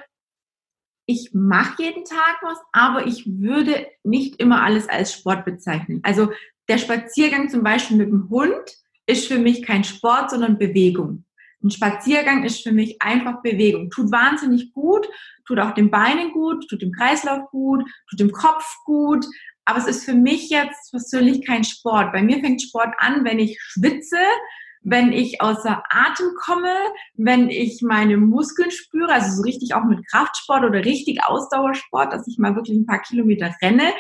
[1.06, 6.00] ich mache jeden Tag was, aber ich würde nicht immer alles als Sport bezeichnen.
[6.04, 6.32] Also
[6.68, 11.26] der Spaziergang zum Beispiel mit dem Hund ist für mich kein Sport, sondern Bewegung.
[11.64, 13.90] Ein Spaziergang ist für mich einfach Bewegung.
[13.90, 15.08] Tut wahnsinnig gut,
[15.46, 19.26] tut auch den Beinen gut, tut dem Kreislauf gut, tut dem Kopf gut.
[19.66, 22.14] Aber es ist für mich jetzt persönlich kein Sport.
[22.14, 24.18] Bei mir fängt Sport an, wenn ich schwitze,
[24.84, 26.74] wenn ich außer Atem komme,
[27.14, 32.28] wenn ich meine Muskeln spüre, also so richtig auch mit Kraftsport oder richtig Ausdauersport, dass
[32.28, 33.94] ich mal wirklich ein paar Kilometer renne,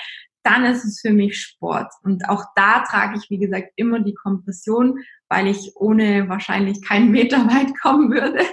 [0.44, 1.92] dann ist es für mich Sport.
[2.04, 7.12] Und auch da trage ich, wie gesagt, immer die Kompression, weil ich ohne wahrscheinlich keinen
[7.12, 8.44] Meter weit kommen würde.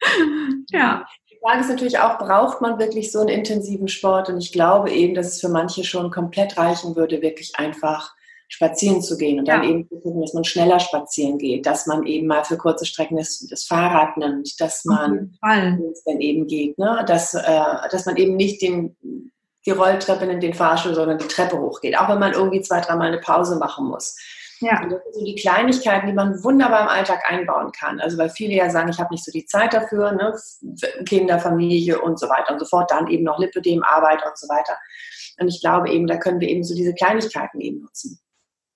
[0.70, 1.04] ja.
[1.30, 4.28] Die Frage ist natürlich auch, braucht man wirklich so einen intensiven Sport?
[4.28, 8.14] Und ich glaube eben, dass es für manche schon komplett reichen würde, wirklich einfach
[8.50, 9.70] spazieren zu gehen und dann ja.
[9.70, 13.16] eben zu gucken, dass man schneller spazieren geht, dass man eben mal für kurze Strecken
[13.16, 17.04] das, das Fahrrad nimmt, dass man, wenn es dann eben geht, ne?
[17.06, 17.40] dass, äh,
[17.90, 18.96] dass man eben nicht den,
[19.64, 23.08] die Rolltreppe in den Fahrstuhl, sondern die Treppe hochgeht, auch wenn man irgendwie zwei, dreimal
[23.08, 24.16] eine Pause machen muss.
[24.58, 24.82] Ja.
[24.82, 28.00] Und das sind so die Kleinigkeiten, die man wunderbar im Alltag einbauen kann.
[28.00, 30.34] Also weil viele ja sagen, ich habe nicht so die Zeit dafür, ne?
[31.06, 34.48] Kinder, Familie und so weiter und so fort, dann eben noch Lipödem, Arbeit und so
[34.48, 34.76] weiter.
[35.38, 38.20] Und ich glaube eben, da können wir eben so diese Kleinigkeiten eben nutzen.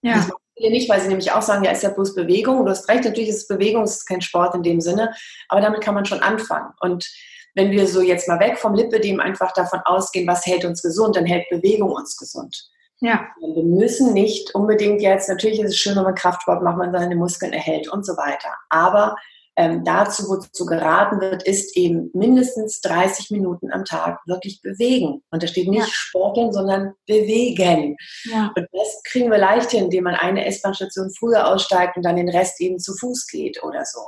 [0.05, 0.17] Ja.
[0.17, 2.65] Das machen viele nicht, weil sie nämlich auch sagen, ja, ist ja bloß Bewegung.
[2.65, 5.15] Du hast recht, natürlich ist es Bewegung, es ist kein Sport in dem Sinne,
[5.49, 6.73] aber damit kann man schon anfangen.
[6.81, 7.07] Und
[7.55, 11.17] wenn wir so jetzt mal weg vom Lipidem einfach davon ausgehen, was hält uns gesund,
[11.17, 12.69] dann hält Bewegung uns gesund.
[13.01, 13.27] Ja.
[13.41, 17.17] Wir müssen nicht unbedingt jetzt, natürlich ist es schön, wenn man Kraftsport macht, man seine
[17.17, 18.51] Muskeln erhält und so weiter.
[18.69, 19.17] Aber
[19.57, 25.23] ähm, dazu, wozu geraten wird, ist eben mindestens 30 Minuten am Tag wirklich bewegen.
[25.31, 25.89] Und da steht nicht ja.
[25.89, 27.97] sporteln, sondern bewegen.
[28.25, 28.53] Ja.
[28.57, 32.29] Und das kriegen wir leicht hin, indem man eine S-Bahn-Station früher aussteigt und dann den
[32.29, 34.01] Rest eben zu Fuß geht oder so.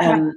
[0.00, 0.12] Ja.
[0.14, 0.36] Ähm,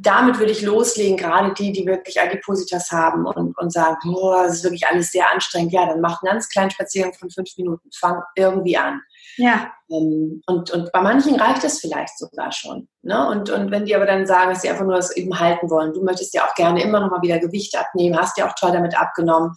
[0.00, 4.56] damit würde ich loslegen, gerade die, die wirklich Adipositas haben und, und sagen, boah, das
[4.56, 5.72] ist wirklich alles sehr anstrengend.
[5.72, 9.00] Ja, dann mach einen ganz kleinen Spaziergang von fünf Minuten, fang irgendwie an.
[9.38, 9.72] Ja.
[9.90, 12.88] Ähm, und, und bei manchen reicht es vielleicht sogar schon.
[13.02, 13.28] Ne?
[13.28, 15.92] Und, und wenn die aber dann sagen, dass sie einfach nur das eben halten wollen,
[15.92, 18.72] du möchtest ja auch gerne immer noch mal wieder Gewicht abnehmen, hast ja auch toll
[18.72, 19.54] damit abgenommen.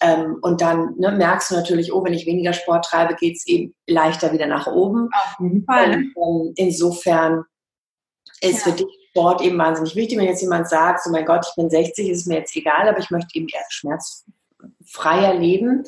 [0.00, 3.46] Ähm, und dann ne, merkst du natürlich, oh, wenn ich weniger Sport treibe, geht es
[3.46, 5.08] eben leichter wieder nach oben.
[5.12, 6.04] Auf jeden Fall.
[6.14, 7.44] Und, ähm, insofern
[8.40, 8.72] ist ja.
[8.72, 10.18] für dich Sport eben wahnsinnig wichtig.
[10.18, 12.98] Wenn jetzt jemand sagt, so mein Gott, ich bin 60, ist mir jetzt egal, aber
[12.98, 15.84] ich möchte eben eher schmerzfreier leben,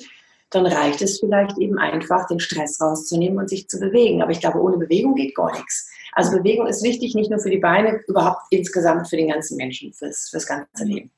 [0.50, 4.22] dann reicht es vielleicht eben einfach, den Stress rauszunehmen und sich zu bewegen.
[4.22, 5.88] Aber ich glaube, ohne Bewegung geht gar nichts.
[6.12, 9.92] Also Bewegung ist wichtig, nicht nur für die Beine, überhaupt insgesamt für den ganzen Menschen,
[9.92, 11.12] fürs, fürs ganze Leben.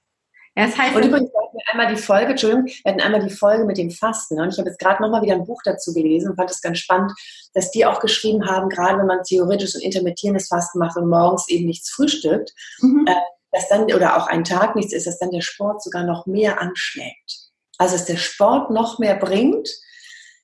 [0.55, 3.35] Ja, das heißt, und übrigens, wir hatten einmal die Folge, Entschuldigung, wir hatten einmal die
[3.35, 4.35] Folge mit dem Fasten.
[4.35, 4.43] Ne?
[4.43, 6.79] Und ich habe jetzt gerade nochmal wieder ein Buch dazu gelesen und fand es ganz
[6.79, 7.13] spannend,
[7.55, 11.49] dass die auch geschrieben haben, gerade wenn man theoretisches und intermittierendes Fasten macht und morgens
[11.49, 13.07] eben nichts frühstückt, mhm.
[13.09, 13.15] äh,
[13.51, 16.61] dass dann, oder auch einen Tag nichts ist, dass dann der Sport sogar noch mehr
[16.61, 17.42] anschlägt.
[17.79, 19.69] Also dass der Sport noch mehr bringt,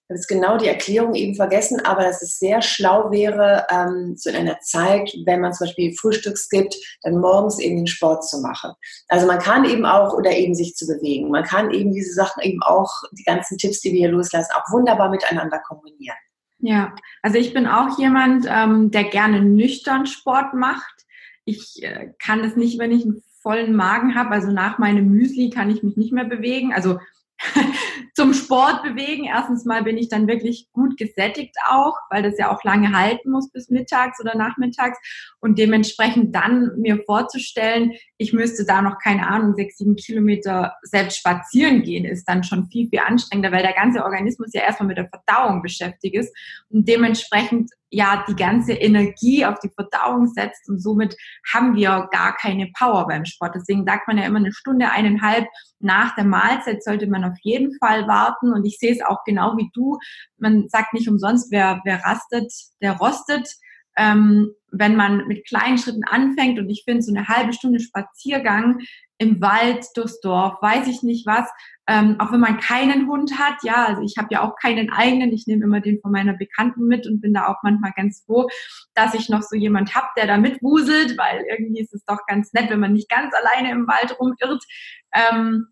[0.08, 4.14] ich habe jetzt genau die Erklärung eben vergessen, aber dass es sehr schlau wäre, ähm,
[4.16, 8.26] so in einer Zeit, wenn man zum Beispiel Frühstücks gibt, dann morgens eben den Sport
[8.26, 8.72] zu machen.
[9.08, 11.28] Also man kann eben auch oder eben sich zu bewegen.
[11.28, 14.72] Man kann eben diese Sachen eben auch, die ganzen Tipps, die wir hier loslassen, auch
[14.72, 16.16] wunderbar miteinander kombinieren.
[16.60, 21.04] Ja, also ich bin auch jemand, ähm, der gerne nüchtern Sport macht.
[21.44, 24.30] Ich äh, kann es nicht, wenn ich einen vollen Magen habe.
[24.30, 26.72] Also nach meinem Müsli kann ich mich nicht mehr bewegen.
[26.72, 26.98] Also
[28.14, 29.24] zum Sport bewegen.
[29.24, 33.30] Erstens mal bin ich dann wirklich gut gesättigt auch, weil das ja auch lange halten
[33.30, 34.98] muss bis mittags oder nachmittags.
[35.40, 41.18] Und dementsprechend dann mir vorzustellen, ich müsste da noch, keine Ahnung, sechs, sieben Kilometer selbst
[41.18, 44.98] spazieren gehen, ist dann schon viel, viel anstrengender, weil der ganze Organismus ja erstmal mit
[44.98, 46.34] der Verdauung beschäftigt ist.
[46.70, 51.16] Und dementsprechend ja die ganze Energie auf die Verdauung setzt und somit
[51.52, 53.54] haben wir gar keine Power beim Sport.
[53.54, 55.46] Deswegen sagt man ja immer eine Stunde, eineinhalb
[55.80, 59.56] nach der Mahlzeit sollte man auf jeden Fall warten und ich sehe es auch genau
[59.56, 59.98] wie du.
[60.38, 63.48] Man sagt nicht umsonst, wer, wer rastet, der rostet.
[63.98, 68.80] Ähm, wenn man mit kleinen Schritten anfängt und ich finde so eine halbe Stunde Spaziergang
[69.18, 71.48] im Wald durchs Dorf, weiß ich nicht was,
[71.88, 75.32] ähm, auch wenn man keinen Hund hat, ja, also ich habe ja auch keinen eigenen,
[75.32, 78.48] ich nehme immer den von meiner Bekannten mit und bin da auch manchmal ganz froh,
[78.94, 82.52] dass ich noch so jemand habe, der da mitwuselt, weil irgendwie ist es doch ganz
[82.52, 84.62] nett, wenn man nicht ganz alleine im Wald rumirrt.
[85.14, 85.68] Ähm,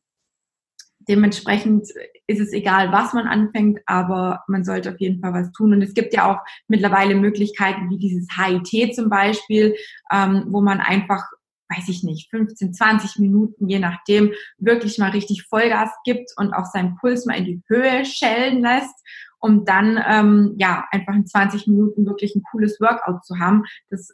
[1.08, 1.88] dementsprechend
[2.26, 5.72] ist es egal, was man anfängt, aber man sollte auf jeden Fall was tun.
[5.72, 6.38] Und es gibt ja auch
[6.68, 9.74] mittlerweile Möglichkeiten wie dieses HIT zum Beispiel,
[10.12, 11.24] ähm, wo man einfach
[11.68, 16.66] weiß ich nicht, 15, 20 Minuten, je nachdem, wirklich mal richtig Vollgas gibt und auch
[16.66, 18.94] seinen Puls mal in die Höhe schellen lässt,
[19.40, 23.64] um dann ähm, ja einfach in 20 Minuten wirklich ein cooles Workout zu haben.
[23.90, 24.12] Das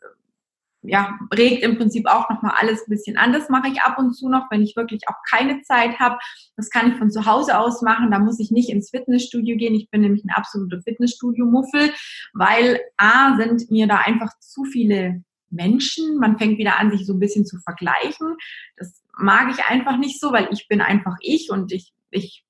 [0.82, 3.32] ja, regt im Prinzip auch nochmal alles ein bisschen an.
[3.32, 6.18] Das mache ich ab und zu noch, wenn ich wirklich auch keine Zeit habe.
[6.56, 8.10] Das kann ich von zu Hause aus machen.
[8.10, 9.74] Da muss ich nicht ins Fitnessstudio gehen.
[9.74, 11.92] Ich bin nämlich ein absoluter Fitnessstudio-Muffel,
[12.34, 16.18] weil A, sind mir da einfach zu viele Menschen.
[16.18, 18.36] Man fängt wieder an, sich so ein bisschen zu vergleichen.
[18.76, 22.44] Das mag ich einfach nicht so, weil ich bin einfach ich und ich, ich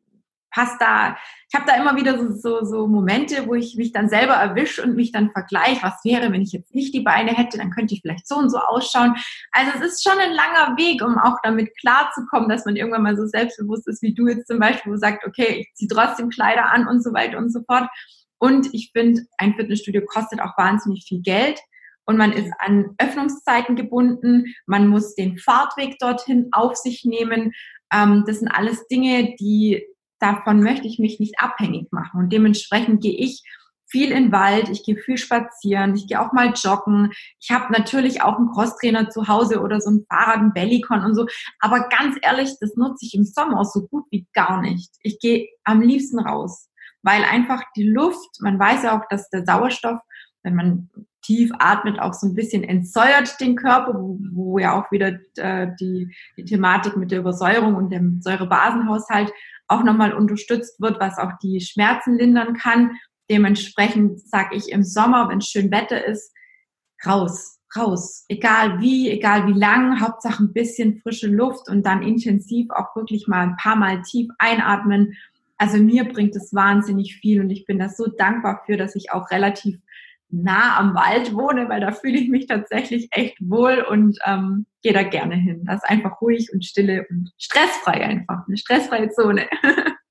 [0.53, 1.17] passe da,
[1.49, 4.83] ich habe da immer wieder so, so, so Momente, wo ich mich dann selber erwische
[4.83, 7.95] und mich dann vergleiche, was wäre, wenn ich jetzt nicht die Beine hätte, dann könnte
[7.95, 9.17] ich vielleicht so und so ausschauen.
[9.51, 13.17] Also es ist schon ein langer Weg, um auch damit klarzukommen, dass man irgendwann mal
[13.17, 16.73] so selbstbewusst ist, wie du jetzt zum Beispiel, wo sagt, okay, ich ziehe trotzdem Kleider
[16.73, 17.89] an und so weiter und so fort.
[18.39, 21.61] Und ich finde, ein Fitnessstudio kostet auch wahnsinnig viel Geld
[22.05, 27.53] und man ist an Öffnungszeiten gebunden, man muss den Fahrtweg dorthin auf sich nehmen.
[27.93, 29.87] Ähm, das sind alles Dinge, die
[30.23, 32.21] davon möchte ich mich nicht abhängig machen.
[32.21, 33.43] Und dementsprechend gehe ich
[33.93, 37.13] viel in den Wald, ich gehe viel spazieren, ich gehe auch mal joggen.
[37.39, 41.15] Ich habe natürlich auch einen Crosstrainer zu Hause oder so ein Fahrrad, ein Bellycon und
[41.15, 41.27] so.
[41.61, 44.91] Aber ganz ehrlich, das nutze ich im Sommer auch so gut wie gar nicht.
[45.03, 46.71] Ich gehe am liebsten raus,
[47.03, 50.01] weil einfach die Luft, man weiß ja auch, dass der Sauerstoff,
[50.43, 54.91] wenn man tief atmet, auch so ein bisschen entsäuert den Körper, wo, wo ja auch
[54.91, 59.33] wieder äh, die, die Thematik mit der Übersäuerung und dem Säurebasenhaushalt
[59.73, 62.93] auch nochmal unterstützt wird, was auch die Schmerzen lindern kann.
[63.31, 66.33] Dementsprechend sage ich im Sommer, wenn schön Wetter ist,
[67.07, 68.25] raus, raus.
[68.29, 73.27] Egal wie, egal wie lang, Hauptsache ein bisschen frische Luft und dann intensiv auch wirklich
[73.29, 75.17] mal ein paar Mal tief einatmen.
[75.57, 79.13] Also mir bringt es wahnsinnig viel und ich bin da so dankbar für, dass ich
[79.13, 79.79] auch relativ
[80.33, 84.93] nah am Wald wohne, weil da fühle ich mich tatsächlich echt wohl und ähm, gehe
[84.93, 85.65] da gerne hin.
[85.65, 89.47] Das ist einfach ruhig und stille und stressfrei einfach, eine stressfreie Zone.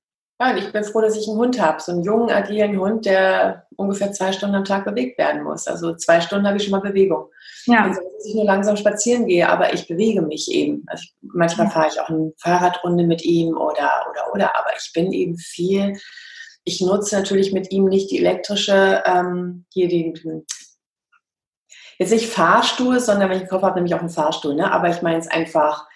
[0.42, 3.06] Ja, und ich bin froh, dass ich einen Hund habe, so einen jungen, agilen Hund,
[3.06, 5.68] der ungefähr zwei Stunden am Tag bewegt werden muss.
[5.68, 7.26] Also zwei Stunden habe ich schon mal Bewegung.
[7.68, 7.84] Ja.
[7.84, 10.84] Also, dass ich nur langsam spazieren gehe, aber ich bewege mich eben.
[10.88, 14.92] Also ich, manchmal fahre ich auch eine Fahrradrunde mit ihm oder, oder, oder, aber ich
[14.96, 15.94] bin eben viel
[16.63, 20.13] ich nutze natürlich mit ihm nicht die elektrische, ähm, hier die,
[21.97, 24.71] jetzt nicht Fahrstuhl, sondern wenn ich Koffer habe, nämlich auch einen Fahrstuhl, ne?
[24.71, 25.88] aber ich meine es einfach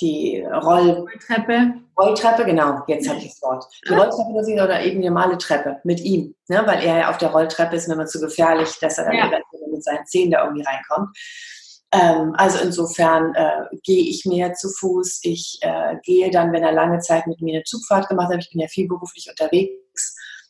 [0.00, 1.74] die Roll Rolltreppe.
[1.96, 3.64] Rolltreppe, genau, jetzt habe ich das Wort.
[3.88, 3.98] Die ah.
[3.98, 6.62] Rolltreppe oder eben die normale Treppe mit ihm, ne?
[6.66, 9.30] weil er ja auf der Rolltreppe ist mir immer zu gefährlich, dass er dann ja.
[9.70, 11.16] mit seinen Zehen da irgendwie reinkommt.
[11.92, 15.20] Ähm, also insofern äh, gehe ich mehr zu Fuß.
[15.22, 18.50] Ich äh, gehe dann, wenn er lange Zeit mit mir eine Zugfahrt gemacht hat, ich
[18.50, 19.83] bin ja viel beruflich unterwegs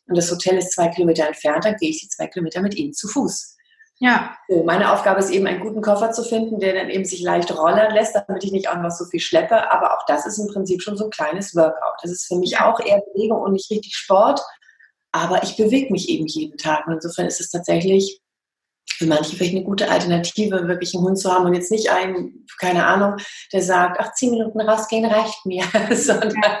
[0.07, 2.93] und das Hotel ist zwei Kilometer entfernt, dann gehe ich die zwei Kilometer mit ihm
[2.93, 3.55] zu Fuß.
[3.99, 4.35] Ja.
[4.49, 7.57] So, meine Aufgabe ist eben, einen guten Koffer zu finden, der dann eben sich leicht
[7.57, 9.71] rollern lässt, damit ich nicht auch noch so viel schleppe.
[9.71, 11.99] Aber auch das ist im Prinzip schon so ein kleines Workout.
[12.01, 14.41] Das ist für mich auch eher Bewegung und nicht richtig Sport.
[15.13, 16.85] Aber ich bewege mich eben jeden Tag.
[16.87, 18.19] Und insofern ist es tatsächlich
[18.97, 22.45] für manche vielleicht eine gute Alternative, wirklich einen Hund zu haben und jetzt nicht einen,
[22.59, 23.17] keine Ahnung,
[23.51, 26.57] der sagt, ach, zehn Minuten rausgehen reicht mir, sondern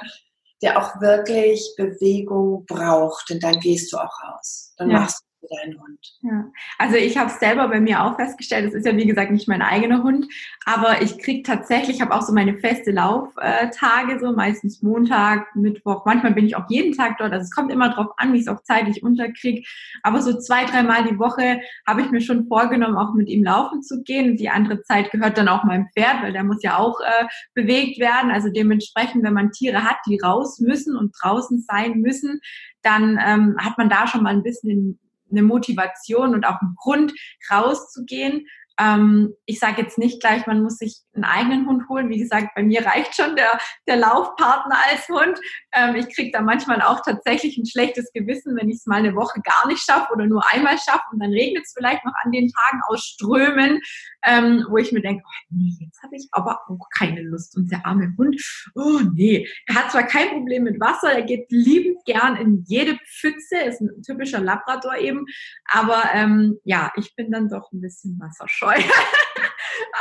[0.61, 3.29] der auch wirklich Bewegung braucht.
[3.31, 4.73] Und dann gehst du auch raus.
[4.77, 4.99] Dann ja.
[4.99, 5.99] machst für deinen Hund?
[6.21, 6.51] Ja.
[6.77, 9.47] Also ich habe es selber bei mir auch festgestellt, es ist ja wie gesagt nicht
[9.47, 10.27] mein eigener Hund,
[10.65, 16.05] aber ich kriege tatsächlich, ich habe auch so meine feste Lauftage, so meistens Montag, Mittwoch,
[16.05, 18.43] manchmal bin ich auch jeden Tag dort, also es kommt immer drauf an, wie ich
[18.43, 19.63] es auch zeitlich unterkriege,
[20.03, 23.81] aber so zwei, dreimal die Woche habe ich mir schon vorgenommen, auch mit ihm laufen
[23.81, 24.37] zu gehen.
[24.37, 27.99] Die andere Zeit gehört dann auch meinem Pferd, weil der muss ja auch äh, bewegt
[27.99, 32.39] werden, also dementsprechend, wenn man Tiere hat, die raus müssen und draußen sein müssen,
[32.81, 34.99] dann ähm, hat man da schon mal ein bisschen
[35.31, 37.13] eine Motivation und auch einen Grund
[37.51, 38.47] rauszugehen.
[38.79, 42.09] Ähm, ich sage jetzt nicht gleich, man muss sich einen eigenen Hund holen.
[42.09, 43.57] Wie gesagt, bei mir reicht schon der,
[43.87, 45.39] der Laufpartner als Hund.
[45.71, 49.15] Ähm, ich kriege da manchmal auch tatsächlich ein schlechtes Gewissen, wenn ich es mal eine
[49.15, 52.31] Woche gar nicht schaffe oder nur einmal schaffe und dann regnet es vielleicht noch an
[52.31, 53.79] den Tagen aus Strömen,
[54.25, 57.55] ähm, wo ich mir denke, oh nee, jetzt habe ich aber auch keine Lust.
[57.55, 58.41] Und der arme Hund,
[58.75, 62.97] oh nee, er hat zwar kein Problem mit Wasser, er geht liebend gern in jede
[63.19, 65.25] Pfütze, ist ein typischer Labrador eben,
[65.65, 68.64] aber ähm, ja, ich bin dann doch ein bisschen wasserscheu.
[68.65, 68.75] for.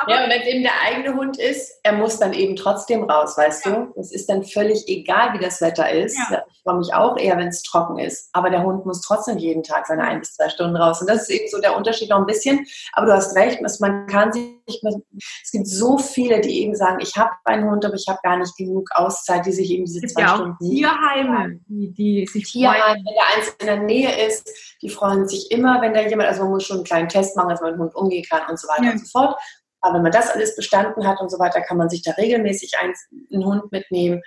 [0.08, 3.36] ja, und wenn es eben der eigene Hund ist, er muss dann eben trotzdem raus,
[3.36, 3.72] weißt ja.
[3.72, 4.00] du?
[4.00, 6.18] Es ist dann völlig egal, wie das Wetter ist.
[6.30, 6.44] Ja.
[6.50, 8.30] Ich freue mich auch eher, wenn es trocken ist.
[8.32, 11.00] Aber der Hund muss trotzdem jeden Tag seine ein bis zwei Stunden raus.
[11.00, 12.66] Und das ist eben so der Unterschied noch ein bisschen.
[12.92, 17.16] Aber du hast recht, man kann sich, es gibt so viele, die eben sagen, ich
[17.16, 20.22] habe einen Hund, aber ich habe gar nicht genug Auszeit, die sich eben diese zwei
[20.22, 20.56] ja Stunden.
[20.58, 24.48] Tierheime, die, die sich Tierheime, wenn der eins in der Nähe ist,
[24.82, 27.50] die freuen sich immer, wenn da jemand, also man muss schon einen kleinen Test machen,
[27.50, 29.36] dass man mit dem Hund umgehen kann und so weiter und so fort.
[29.84, 32.72] Aber wenn man das alles bestanden hat und so weiter, kann man sich da regelmäßig
[32.78, 34.22] einen Hund mitnehmen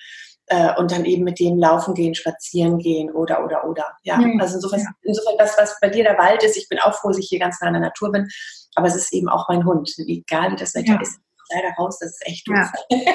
[0.48, 3.86] äh, und dann eben mit dem laufen gehen, spazieren gehen oder, oder, oder.
[4.04, 4.40] Ja, mhm.
[4.40, 4.92] also insofern, ja.
[5.02, 7.40] insofern das, was bei dir der Wald ist, ich bin auch froh, dass ich hier
[7.40, 8.28] ganz nah in der Natur bin,
[8.76, 9.92] aber es ist eben auch mein Hund.
[9.98, 11.02] Egal wie das Wetter ja.
[11.02, 11.20] ist,
[11.52, 12.72] leider raus, das ist echt doof.
[12.90, 12.98] Ja.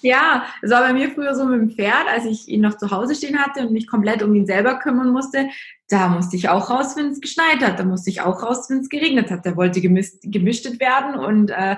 [0.00, 2.90] Ja, es war bei mir früher so mit dem Pferd, als ich ihn noch zu
[2.92, 5.48] Hause stehen hatte und mich komplett um ihn selber kümmern musste
[5.88, 7.78] da musste ich auch raus, wenn es geschneit hat.
[7.78, 9.46] Da musste ich auch raus, wenn es geregnet hat.
[9.46, 11.76] Der wollte gemischt, gemischtet werden und äh,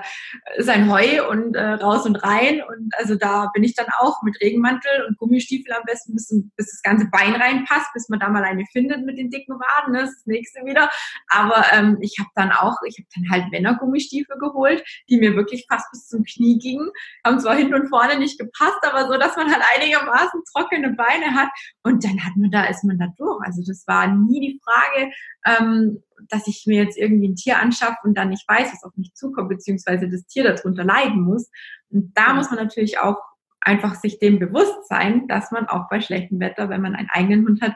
[0.59, 2.61] sein Heu und äh, raus und rein.
[2.61, 6.71] Und also da bin ich dann auch mit Regenmantel und Gummistiefel am besten, bis, bis
[6.71, 9.93] das ganze Bein reinpasst, bis man da mal eine findet mit den dicken Waden.
[9.93, 10.89] Das nächste wieder.
[11.29, 15.65] Aber ähm, ich habe dann auch, ich habe dann halt Männergummistiefel geholt, die mir wirklich
[15.69, 16.89] fast bis zum Knie gingen.
[17.25, 21.33] Haben zwar hinten und vorne nicht gepasst, aber so, dass man halt einigermaßen trockene Beine
[21.33, 21.49] hat.
[21.83, 23.39] Und dann hat man da, ist man da durch.
[23.45, 25.11] Also das war war nie die Frage,
[25.45, 28.95] ähm, dass ich mir jetzt irgendwie ein Tier anschaffe und dann nicht weiß, was auf
[28.95, 31.49] mich zukommt, beziehungsweise das Tier darunter leiden muss.
[31.89, 33.17] Und da muss man natürlich auch
[33.59, 37.45] einfach sich dem bewusst sein, dass man auch bei schlechtem Wetter, wenn man einen eigenen
[37.45, 37.75] Hund hat,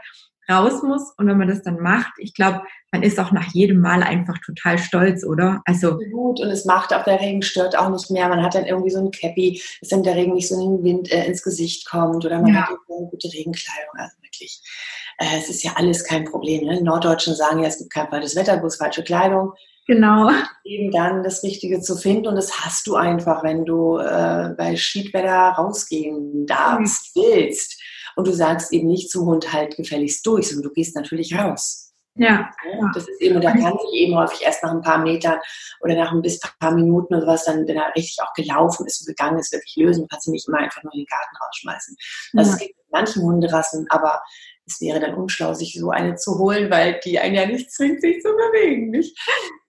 [0.50, 1.14] raus muss.
[1.18, 4.38] Und wenn man das dann macht, ich glaube, man ist auch nach jedem Mal einfach
[4.46, 5.62] total stolz, oder?
[5.66, 8.30] Also gut und es macht auch der Regen stört auch nicht mehr.
[8.30, 10.84] Man hat dann irgendwie so ein Cappy, dass dann der Regen nicht so in den
[10.84, 12.62] Wind äh, ins Gesicht kommt oder man ja.
[12.62, 13.94] hat eine gute Regenkleidung.
[13.96, 14.62] Also wirklich,
[15.18, 16.66] äh, es ist ja alles kein Problem.
[16.66, 16.82] Ne?
[16.82, 19.54] Norddeutschen sagen ja, es gibt kein falsches Wetter, bloß falsche Kleidung.
[19.88, 20.32] Genau.
[20.64, 24.76] Eben dann das Richtige zu finden und das hast du einfach, wenn du äh, bei
[24.76, 27.80] Schiedwetter rausgehen darfst, willst
[28.16, 31.86] und du sagst eben nicht zum Hund halt gefälligst durch, sondern du gehst natürlich raus.
[32.18, 32.50] Ja.
[32.94, 35.38] Das ist eben, und da kann sich eben häufig erst nach ein paar Metern
[35.82, 39.02] oder nach ein bis paar Minuten oder sowas dann, wenn er richtig auch gelaufen ist
[39.02, 40.04] und gegangen ist, wirklich lösen.
[40.04, 41.96] Du kannst ihn nicht immer einfach nur in den Garten rausschmeißen.
[42.38, 42.56] Also ja.
[42.56, 44.22] es gibt manchen Hunderassen, aber
[44.66, 48.02] es wäre dann unschlau, sich so eine zu holen, weil die einen ja nicht zwingt,
[48.02, 49.18] sich zu bewegen, nicht?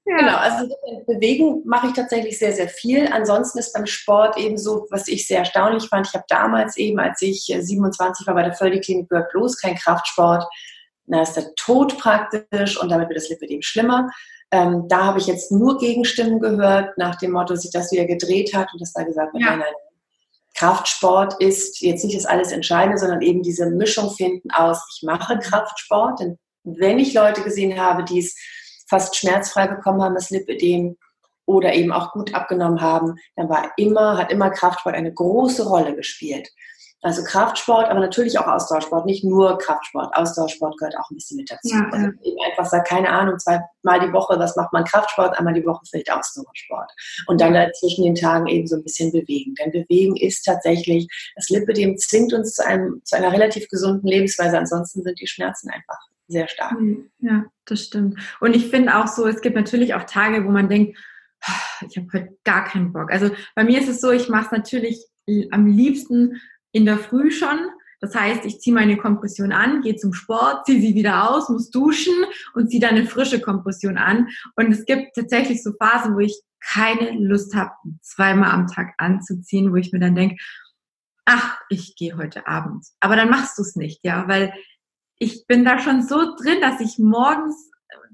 [0.09, 0.19] Ja.
[0.19, 0.69] Genau, also
[1.07, 3.09] bewegen mache ich tatsächlich sehr, sehr viel.
[3.09, 7.01] Ansonsten ist beim Sport eben so, was ich sehr erstaunlich fand, ich habe damals eben,
[7.01, 10.45] als ich 27 war bei der Völdi-Klinik, gehört bloß kein Kraftsport.
[11.07, 14.09] Da ist der Tod praktisch und damit wird das Lipidem schlimmer.
[14.53, 18.55] Ähm, da habe ich jetzt nur Gegenstimmen gehört, nach dem Motto, sich das wieder gedreht
[18.55, 19.51] hat und das da gesagt wird, ja.
[19.51, 19.75] nein, nein,
[20.57, 25.39] Kraftsport ist jetzt nicht das alles Entscheidende, sondern eben diese Mischung finden aus, ich mache
[25.39, 26.21] Kraftsport.
[26.21, 28.35] Denn wenn ich Leute gesehen habe, die es
[28.87, 30.97] fast schmerzfrei bekommen haben, das Lipödem,
[31.47, 35.95] oder eben auch gut abgenommen haben, dann war immer, hat immer Kraftsport eine große Rolle
[35.95, 36.49] gespielt.
[37.03, 40.17] Also Kraftsport, aber natürlich auch Ausdauersport, nicht nur Kraftsport.
[40.17, 41.69] Ausdauersport gehört auch ein bisschen mit dazu.
[41.69, 45.55] Ja, also eben einfach sagt, keine Ahnung, zweimal die Woche, was macht man Kraftsport, einmal
[45.55, 46.91] die Woche fällt Ausdauersport.
[47.29, 47.71] Und dann ja.
[47.75, 49.55] zwischen den Tagen eben so ein bisschen bewegen.
[49.55, 51.07] Denn bewegen ist tatsächlich,
[51.37, 54.59] das Lipidem zwingt uns zu, einem, zu einer relativ gesunden Lebensweise.
[54.59, 56.73] Ansonsten sind die Schmerzen einfach sehr stark.
[56.73, 58.19] Hm, ja, das stimmt.
[58.41, 60.99] Und ich finde auch so, es gibt natürlich auch Tage, wo man denkt,
[61.89, 63.13] ich habe heute gar keinen Bock.
[63.13, 65.05] Also bei mir ist es so, ich mache es natürlich
[65.51, 66.41] am liebsten
[66.73, 67.59] in der Früh schon.
[68.01, 71.71] Das heißt, ich ziehe meine Kompression an, gehe zum Sport, ziehe sie wieder aus, muss
[71.71, 72.15] duschen
[72.55, 74.29] und ziehe dann eine frische Kompression an.
[74.55, 77.73] Und es gibt tatsächlich so Phasen, wo ich keine Lust habe,
[78.03, 80.37] zweimal am Tag anzuziehen, wo ich mir dann denke,
[81.25, 82.87] ach, ich gehe heute Abend.
[83.01, 84.53] Aber dann machst du es nicht, ja, weil
[85.19, 87.71] ich bin da schon so drin, dass ich morgens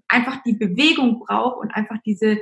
[0.09, 2.39] einfach die Bewegung brauche und einfach diese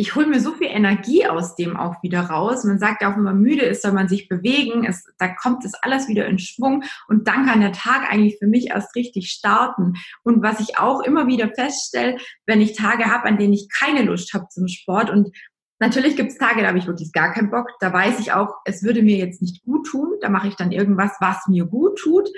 [0.00, 2.64] ich hole mir so viel Energie aus dem auch wieder raus.
[2.64, 4.84] Man sagt ja auch, wenn man müde ist, soll man sich bewegen.
[4.86, 8.46] Es, da kommt das alles wieder in Schwung und dann kann der Tag eigentlich für
[8.46, 9.92] mich erst richtig starten.
[10.22, 12.16] Und was ich auch immer wieder feststelle,
[12.46, 15.36] wenn ich Tage habe, an denen ich keine Lust habe zum Sport und
[15.80, 17.70] Natürlich gibt es Tage, da habe ich wirklich gar keinen Bock.
[17.80, 20.12] Da weiß ich auch, es würde mir jetzt nicht gut tun.
[20.20, 22.28] Da mache ich dann irgendwas, was mir gut tut,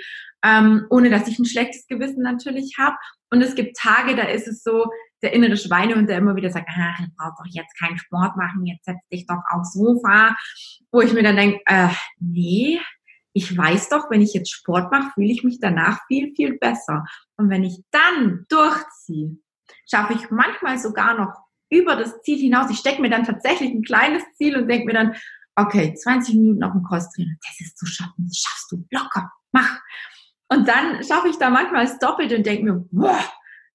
[0.45, 2.95] ähm, ohne dass ich ein schlechtes Gewissen natürlich habe.
[3.29, 4.85] Und es gibt Tage, da ist es so,
[5.21, 8.65] der innere Schweinehund, der immer wieder sagt, ach, du brauchst doch jetzt keinen Sport machen,
[8.65, 10.35] jetzt setz dich doch aufs Sofa.
[10.91, 11.89] Wo ich mir dann denke, äh,
[12.19, 12.79] nee,
[13.33, 17.03] ich weiß doch, wenn ich jetzt Sport mache, fühle ich mich danach viel, viel besser.
[17.35, 19.37] Und wenn ich dann durchziehe,
[19.89, 21.42] schaffe ich manchmal sogar noch
[21.73, 22.69] über das Ziel hinaus.
[22.69, 25.15] Ich stecke mir dann tatsächlich ein kleines Ziel und denke mir dann,
[25.55, 29.79] okay, 20 Minuten auf dem Crosstrainer, das ist zu schaffen, das schaffst du locker, mach.
[30.49, 33.19] Und dann schaffe ich da manchmal das Doppelte und denke mir, boah,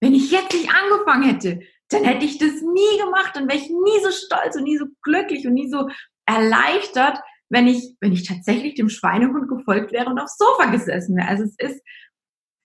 [0.01, 3.69] wenn ich jetzt nicht angefangen hätte, dann hätte ich das nie gemacht, dann wäre ich
[3.69, 5.89] nie so stolz und nie so glücklich und nie so
[6.27, 7.19] erleichtert,
[7.49, 11.29] wenn ich, wenn ich tatsächlich dem Schweinehund gefolgt wäre und aufs Sofa gesessen wäre.
[11.29, 11.83] Also es ist,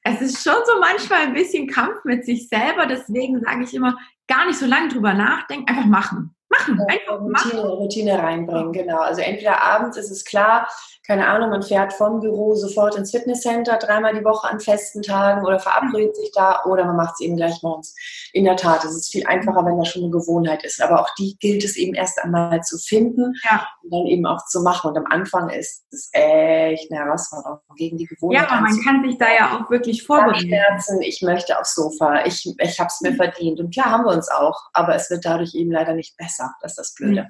[0.03, 2.85] es ist schon so manchmal ein bisschen Kampf mit sich selber.
[2.85, 3.97] Deswegen sage ich immer,
[4.27, 6.35] gar nicht so lange drüber nachdenken, einfach machen.
[6.59, 7.59] Machen, einfach Routine, machen.
[7.59, 8.99] Routine reinbringen, genau.
[8.99, 10.67] Also entweder abends ist es klar,
[11.05, 15.45] keine Ahnung, man fährt vom Büro sofort ins Fitnesscenter, dreimal die Woche an festen Tagen
[15.45, 17.93] oder verabredet sich da oder man macht es eben gleich morgens.
[18.31, 20.81] In der Tat, es ist viel einfacher, wenn das schon eine Gewohnheit ist.
[20.81, 23.67] Aber auch die gilt es eben erst einmal zu finden ja.
[23.83, 24.91] und dann eben auch zu machen.
[24.91, 28.43] Und am Anfang ist es echt eine Herausforderung gegen die Gewohnheit.
[28.43, 31.01] Ja, aber man kann sich da ja auch wirklich vorbereiten.
[31.01, 33.59] Ich möchte aufs Sofa, ich, ich habe es mir verdient.
[33.59, 36.42] Und klar haben wir uns auch, aber es wird dadurch eben leider nicht besser.
[36.61, 37.29] Das ist das Blöde.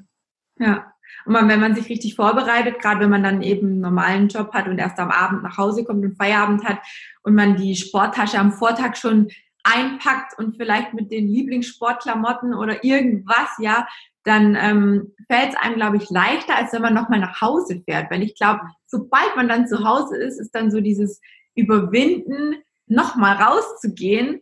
[0.60, 0.94] Ja.
[1.26, 4.54] Und man, wenn man sich richtig vorbereitet, gerade wenn man dann eben einen normalen Job
[4.54, 6.80] hat und erst am Abend nach Hause kommt und Feierabend hat
[7.24, 9.30] und man die Sporttasche am Vortag schon
[9.64, 13.88] einpackt und vielleicht mit den Lieblingssportklamotten oder irgendwas, ja,
[14.26, 18.12] dann ähm, fällt es einem, glaube ich, leichter, als wenn man nochmal nach Hause fährt.
[18.12, 21.22] Weil ich glaube, sobald man dann zu Hause ist, ist dann so dieses
[21.56, 22.56] Überwinden,
[22.88, 24.42] nochmal rauszugehen,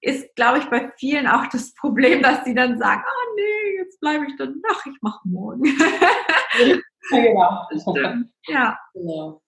[0.00, 3.25] ist, glaube ich, bei vielen auch das Problem, dass sie dann sagen, oh
[3.86, 5.64] jetzt bleibe ich dann, ach, ich mache morgen.
[7.10, 8.06] ja, genau.
[8.48, 8.78] Ja.
[8.92, 9.42] genau.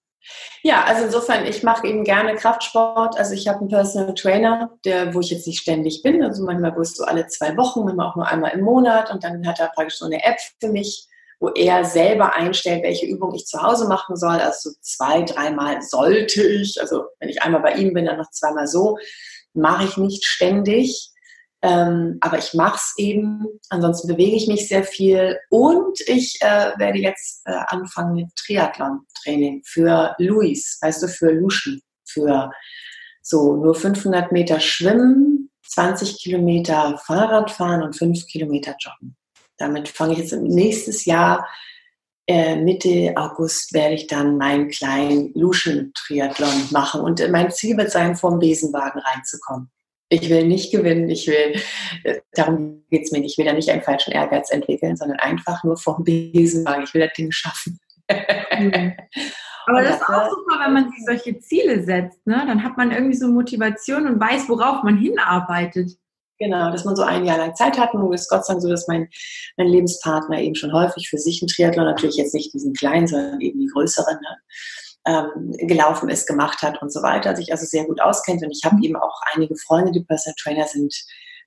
[0.63, 3.17] Ja, also insofern, ich mache eben gerne Kraftsport.
[3.17, 6.23] Also ich habe einen Personal Trainer, der, wo ich jetzt nicht ständig bin.
[6.23, 9.11] Also manchmal wirst du alle zwei Wochen, manchmal auch nur einmal im Monat.
[9.11, 11.07] Und dann hat er praktisch so eine App für mich,
[11.41, 14.39] wo er selber einstellt, welche Übung ich zu Hause machen soll.
[14.41, 16.81] Also zwei, dreimal sollte ich.
[16.81, 18.99] Also wenn ich einmal bei ihm bin, dann noch zweimal so
[19.55, 21.11] mache ich nicht ständig.
[21.63, 23.47] Ähm, aber ich mache es eben.
[23.69, 29.63] Ansonsten bewege ich mich sehr viel und ich äh, werde jetzt äh, anfangen mit Triathlon-Training
[29.67, 32.51] für Luis, weißt du, für Luschen, für
[33.23, 39.17] so nur 500 Meter Schwimmen, 20 Kilometer Fahrradfahren und 5 Kilometer Joggen.
[39.57, 41.47] Damit fange ich jetzt nächstes Jahr
[42.29, 47.01] äh, Mitte August werde ich dann meinen kleinen Luschen-Triathlon machen.
[47.01, 49.71] Und mein Ziel wird sein, vom Besenwagen reinzukommen.
[50.11, 51.61] Ich will nicht gewinnen, ich will,
[52.05, 55.19] äh, darum geht es mir nicht, ich will da nicht einen falschen Ehrgeiz entwickeln, sondern
[55.19, 56.85] einfach nur vom Besenwagen.
[56.85, 57.79] Ich will das Ding schaffen.
[58.11, 58.95] Mhm.
[59.67, 62.27] Aber das ist auch super, wenn man sich solche Ziele setzt.
[62.27, 62.43] Ne?
[62.47, 65.91] Dann hat man irgendwie so Motivation und weiß, worauf man hinarbeitet.
[66.39, 67.93] Genau, dass man so ein Jahr lang Zeit hat.
[67.93, 69.09] Nun ist Gott sei Dank so, dass mein,
[69.59, 73.41] mein Lebenspartner eben schon häufig für sich einen Triathlon, natürlich jetzt nicht diesen kleinen, sondern
[73.41, 74.37] eben die größeren, ne,
[75.09, 78.43] ähm, gelaufen ist, gemacht hat und so weiter, sich also sehr gut auskennt.
[78.43, 80.95] Und ich habe eben auch einige Freunde, die Personal Trainer sind,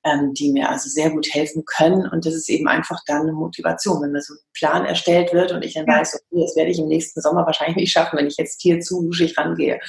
[0.04, 2.08] ähm, die mir also sehr gut helfen können.
[2.08, 5.52] Und das ist eben einfach dann eine Motivation, wenn mir so ein Plan erstellt wird
[5.52, 8.28] und ich dann weiß, okay, das werde ich im nächsten Sommer wahrscheinlich nicht schaffen, wenn
[8.28, 9.80] ich jetzt hier zu luschig rangehe.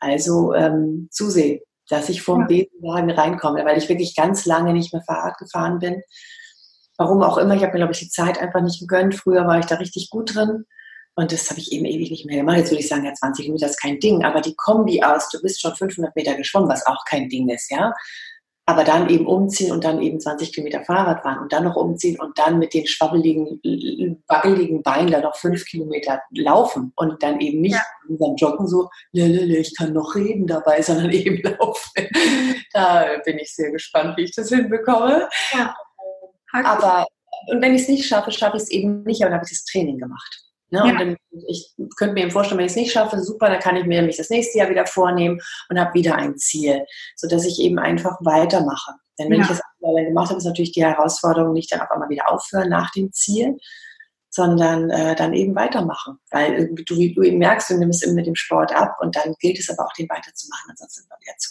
[0.00, 1.60] Also ähm, zusehen
[1.90, 2.46] dass ich vom ja.
[2.46, 6.02] Besenwagen reinkomme, weil ich wirklich ganz lange nicht mehr Fahrrad gefahren bin.
[6.96, 9.14] Warum auch immer, ich habe mir, glaube ich, die Zeit einfach nicht gegönnt.
[9.14, 10.66] Früher war ich da richtig gut drin.
[11.16, 12.58] Und das habe ich eben ewig nicht mehr gemacht.
[12.58, 14.24] Jetzt würde ich sagen, ja, 20 Meter ist kein Ding.
[14.24, 17.70] Aber die Kombi aus, du bist schon 500 Meter geschwommen, was auch kein Ding ist,
[17.70, 17.92] ja.
[18.64, 22.18] aber dann eben umziehen und dann eben 20 Kilometer Fahrrad fahren und dann noch umziehen
[22.20, 23.60] und dann mit den schwabbeligen,
[24.28, 27.82] wackeligen Beinen dann noch fünf Kilometer laufen und dann eben nicht ja.
[28.08, 32.08] beim Joggen so, lelele, ich kann noch reden dabei, sondern eben laufen.
[32.72, 35.28] Da bin ich sehr gespannt, wie ich das hinbekomme.
[35.52, 35.74] Ja.
[36.52, 37.06] Aber
[37.46, 39.56] und wenn ich es nicht schaffe, schaffe ich es eben nicht, aber dann habe ich
[39.56, 40.49] das Training gemacht.
[40.70, 40.78] Ne?
[40.78, 40.84] Ja.
[40.84, 41.16] Und dann,
[41.48, 44.16] ich könnte mir vorstellen, wenn ich es nicht schaffe, super, dann kann ich mir nämlich
[44.16, 46.84] das nächste Jahr wieder vornehmen und habe wieder ein Ziel,
[47.16, 48.92] sodass ich eben einfach weitermache.
[49.18, 49.42] Denn wenn ja.
[49.42, 52.68] ich das einmal gemacht habe, ist natürlich die Herausforderung nicht dann auf einmal wieder aufhören
[52.68, 53.58] nach dem Ziel,
[54.30, 56.18] sondern äh, dann eben weitermachen.
[56.30, 59.34] Weil du, wie du eben merkst, du nimmst eben mit dem Sport ab und dann
[59.40, 61.50] gilt es aber auch, den weiterzumachen, ansonsten sind wir wieder zu.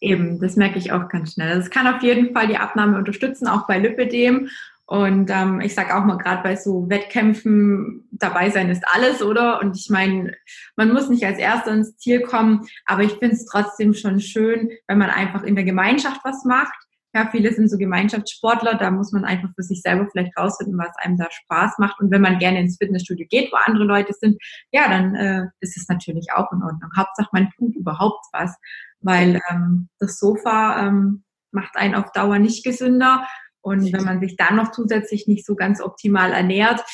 [0.00, 1.58] Eben, das merke ich auch ganz schnell.
[1.58, 4.50] Es kann auf jeden Fall die Abnahme unterstützen, auch bei Lipidem.
[4.88, 9.60] Und ähm, ich sage auch mal, gerade bei so Wettkämpfen, dabei sein ist alles, oder?
[9.60, 10.32] Und ich meine,
[10.76, 14.70] man muss nicht als Erster ins Ziel kommen, aber ich finde es trotzdem schon schön,
[14.86, 16.74] wenn man einfach in der Gemeinschaft was macht.
[17.16, 20.94] Ja, viele sind so Gemeinschaftssportler, da muss man einfach für sich selber vielleicht rausfinden, was
[20.98, 21.98] einem da Spaß macht.
[21.98, 25.76] Und wenn man gerne ins Fitnessstudio geht, wo andere Leute sind, ja, dann äh, ist
[25.76, 26.90] es natürlich auch in Ordnung.
[26.96, 28.54] Hauptsache, man tut überhaupt was,
[29.00, 33.26] weil ähm, das Sofa ähm, macht einen auf Dauer nicht gesünder
[33.66, 36.84] und wenn man sich dann noch zusätzlich nicht so ganz optimal ernährt,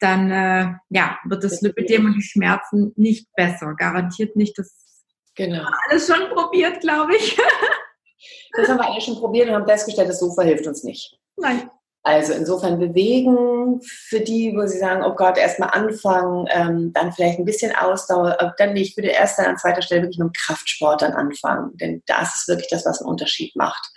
[0.00, 3.74] dann äh, ja, wird das Lipidem und die Schmerzen nicht besser.
[3.78, 4.58] Garantiert nicht.
[4.58, 4.74] Das
[5.36, 5.58] genau.
[5.58, 7.38] haben wir alles schon probiert, glaube ich.
[8.56, 11.16] das haben wir alles schon probiert und haben festgestellt, das Sofa hilft uns nicht.
[11.36, 11.70] Nein.
[12.02, 17.38] Also insofern bewegen für die, wo sie sagen, oh Gott, erstmal anfangen, ähm, dann vielleicht
[17.38, 20.32] ein bisschen Ausdauer, dann nicht, ich würde erst dann an zweiter Stelle wirklich mit dem
[20.32, 23.92] Kraftsport dann anfangen, denn das ist wirklich das, was einen Unterschied macht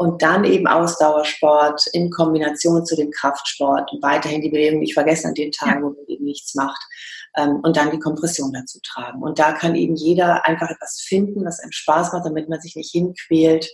[0.00, 5.26] und dann eben Ausdauersport in Kombination zu dem Kraftsport und weiterhin die Bewegung nicht vergessen
[5.26, 6.80] an den Tagen, wo man eben nichts macht
[7.36, 9.22] ähm, und dann die Kompression dazu tragen.
[9.22, 12.76] Und da kann eben jeder einfach etwas finden, was einem Spaß macht, damit man sich
[12.76, 13.68] nicht hinquält,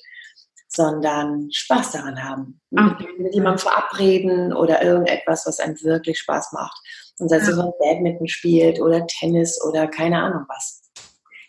[0.67, 2.61] sondern Spaß daran haben.
[2.77, 3.07] Okay.
[3.19, 6.77] Mit, jemandem verabreden oder irgendetwas, was einem wirklich Spaß macht.
[7.21, 7.71] Und sei es, ja.
[7.79, 10.86] Badminton spielt oder Tennis oder keine Ahnung was.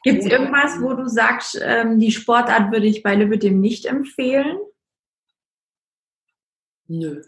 [0.07, 4.57] Gibt es irgendwas, wo du sagst, ähm, die Sportart würde ich bei Lübedem nicht empfehlen?
[6.87, 7.21] Nö.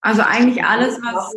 [0.00, 1.34] Also eigentlich alles, was.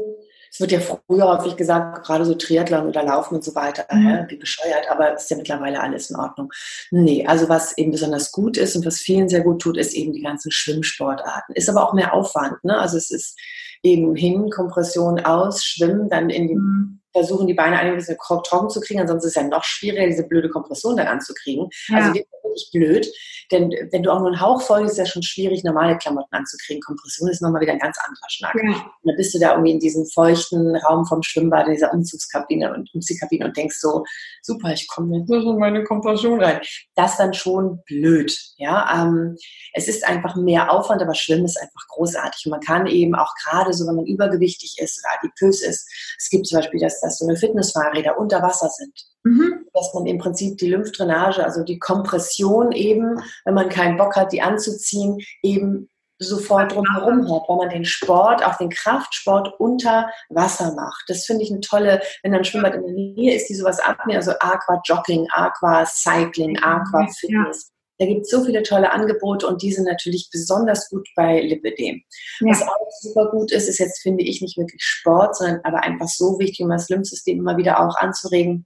[0.51, 4.07] Es wird ja früher häufig gesagt, gerade so Triathlon oder Laufen und so weiter, mhm.
[4.07, 6.51] ja, wie bescheuert, aber es ist ja mittlerweile alles in Ordnung.
[6.91, 10.13] Nee, also was eben besonders gut ist und was vielen sehr gut tut, ist eben
[10.13, 11.55] die ganzen Schwimmsportarten.
[11.55, 12.77] Ist aber auch mehr Aufwand, ne?
[12.77, 13.35] Also es ist
[13.81, 18.69] eben hin, Kompression aus, Schwimmen, dann in die mhm versuchen, die Beine ein bisschen trocken
[18.69, 21.69] zu kriegen, ansonsten ist es ja noch schwieriger, diese blöde Kompression dann anzukriegen.
[21.87, 21.97] Ja.
[21.97, 23.13] Also die ist wirklich blöd,
[23.51, 25.97] denn wenn du auch nur einen Hauch voll ist, ist es ja schon schwierig, normale
[25.97, 26.81] Klamotten anzukriegen.
[26.81, 28.55] Kompression ist nochmal wieder ein ganz anderer Schnack.
[28.55, 28.69] Ja.
[28.69, 32.73] Und dann bist du da irgendwie in diesem feuchten Raum vom Schwimmbad, in dieser Umzugskabine
[32.73, 34.03] und Umziehkabine und denkst so,
[34.41, 36.61] super, ich komme jetzt in meine Kompression rein.
[36.95, 38.35] Das ist dann schon blöd.
[38.57, 39.35] Ja, ähm,
[39.73, 42.45] es ist einfach mehr Aufwand, aber Schwimmen ist einfach großartig.
[42.45, 46.29] Und man kann eben auch gerade so, wenn man übergewichtig ist oder adipös ist, es
[46.29, 48.93] gibt zum Beispiel das dass so eine Fitnessfahrräder unter Wasser sind.
[49.23, 49.65] Mhm.
[49.73, 54.31] Dass man im Prinzip die Lymphdrainage, also die Kompression eben, wenn man keinen Bock hat,
[54.31, 55.89] die anzuziehen, eben
[56.19, 61.03] sofort drumherum hat, weil man den Sport, auch den Kraftsport unter Wasser macht.
[61.07, 63.79] Das finde ich eine tolle, wenn dann ein Schwimmbad in der Nähe ist, die sowas
[63.79, 67.72] abnehmen, also Aqua Jogging, Aqua Cycling, Aqua Fitness.
[68.03, 72.03] Da gibt es so viele tolle Angebote und die sind natürlich besonders gut bei Lipidem.
[72.41, 72.49] Ja.
[72.49, 76.09] Was auch super gut ist, ist jetzt, finde ich, nicht wirklich Sport, sondern aber einfach
[76.09, 78.65] so wichtig, um das Lymphsystem immer wieder auch anzuregen,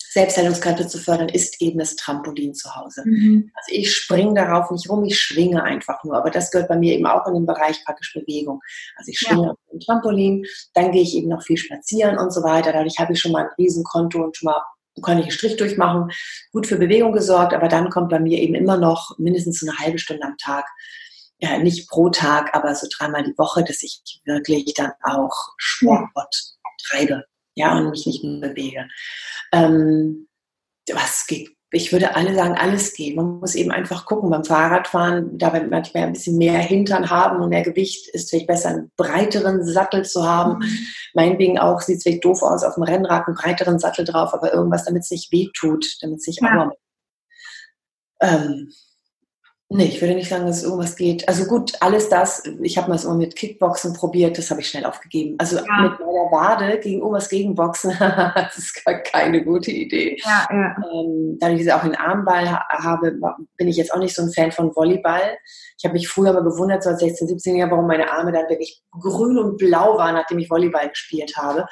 [0.00, 3.02] Selbstheilungskräfte zu fördern, ist eben das Trampolin zu Hause.
[3.04, 3.52] Mhm.
[3.54, 6.16] Also ich springe darauf nicht rum, ich schwinge einfach nur.
[6.16, 8.60] Aber das gehört bei mir eben auch in den Bereich praktisch Bewegung.
[8.96, 9.50] Also ich schwinge ja.
[9.50, 12.72] auf dem Trampolin, dann gehe ich eben noch viel spazieren und so weiter.
[12.72, 14.62] Dadurch habe ich schon mal ein Riesenkonto und schon mal
[15.02, 16.10] kann ich einen Strich durchmachen,
[16.52, 19.98] gut für Bewegung gesorgt, aber dann kommt bei mir eben immer noch mindestens eine halbe
[19.98, 20.64] Stunde am Tag,
[21.38, 26.56] ja, nicht pro Tag, aber so dreimal die Woche, dass ich wirklich dann auch Sport
[26.88, 27.24] treibe,
[27.54, 28.88] ja, und mich nicht mehr bewege.
[29.52, 30.28] Ähm,
[30.92, 33.16] was geht ich würde alle sagen, alles geht.
[33.16, 34.30] Man muss eben einfach gucken.
[34.30, 38.30] Beim Fahrradfahren, da wir manchmal ein bisschen mehr Hintern haben und mehr Gewicht, ist es
[38.30, 40.58] vielleicht besser, einen breiteren Sattel zu haben.
[40.58, 40.78] Mhm.
[41.14, 44.52] Meinetwegen auch, sieht es vielleicht doof aus, auf dem Rennrad einen breiteren Sattel drauf, aber
[44.52, 46.70] irgendwas, damit es nicht wehtut, damit es nicht ja.
[48.20, 48.70] Ähm,
[49.76, 51.28] Nee, ich würde nicht sagen, dass es irgendwas geht.
[51.28, 54.84] Also gut, alles das, ich habe mal so mit Kickboxen probiert, das habe ich schnell
[54.84, 55.34] aufgegeben.
[55.38, 55.62] Also ja.
[55.62, 60.16] mit meiner Wade gegen irgendwas gegenboxen, das ist gar keine gute Idee.
[60.24, 60.76] Ja, ja.
[60.92, 63.18] Ähm, da ich auch einen Armball habe,
[63.56, 65.38] bin ich jetzt auch nicht so ein Fan von Volleyball.
[65.76, 68.48] Ich habe mich früher mal gewundert, so als 16, 17 Jahre, warum meine Arme dann
[68.48, 71.66] wirklich grün und blau waren, nachdem ich Volleyball gespielt habe.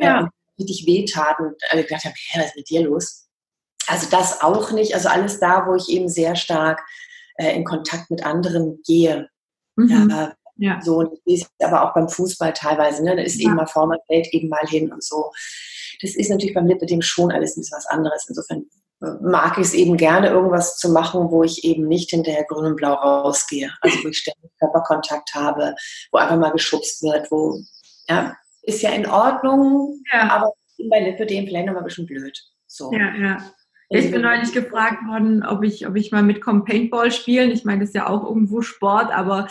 [0.00, 0.22] Ja.
[0.22, 3.28] Ähm, richtig wehtaten und alle gedacht haben, hä, was ist mit dir los?
[3.86, 4.92] Also das auch nicht.
[4.92, 6.82] Also alles da, wo ich eben sehr stark
[7.36, 9.28] äh, in Kontakt mit anderen gehe.
[9.76, 10.10] Mhm.
[10.10, 10.80] Ja, ja.
[10.82, 13.16] So, und das ist aber auch beim Fußball teilweise, ne?
[13.16, 13.46] Da ist ja.
[13.46, 15.32] eben mal vor, man fällt eben mal hin und so.
[16.00, 18.26] Das ist natürlich beim Lipidem schon alles ein bisschen was anderes.
[18.28, 18.64] Insofern
[19.02, 22.66] äh, mag ich es eben gerne, irgendwas zu machen, wo ich eben nicht hinterher grün
[22.66, 23.72] und blau rausgehe.
[23.80, 25.74] Also wo ich ständig Körperkontakt habe,
[26.12, 27.60] wo einfach mal geschubst wird, wo,
[28.08, 30.30] ja, ist ja in Ordnung, ja.
[30.30, 30.52] aber
[30.90, 32.38] bei Lipidem vielleicht nochmal ein bisschen blöd.
[32.66, 32.92] So.
[32.92, 33.38] Ja, ja.
[33.90, 37.50] Ich bin neulich gefragt worden, ob ich, ob ich mal mitkomme Paintball spielen.
[37.50, 39.46] Ich meine, das ist ja auch irgendwo Sport, aber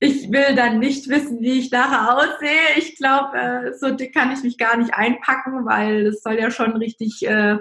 [0.00, 2.76] ich will dann nicht wissen, wie ich nachher aussehe.
[2.76, 6.50] Ich glaube, äh, so dick kann ich mich gar nicht einpacken, weil es soll ja
[6.50, 7.58] schon richtig äh,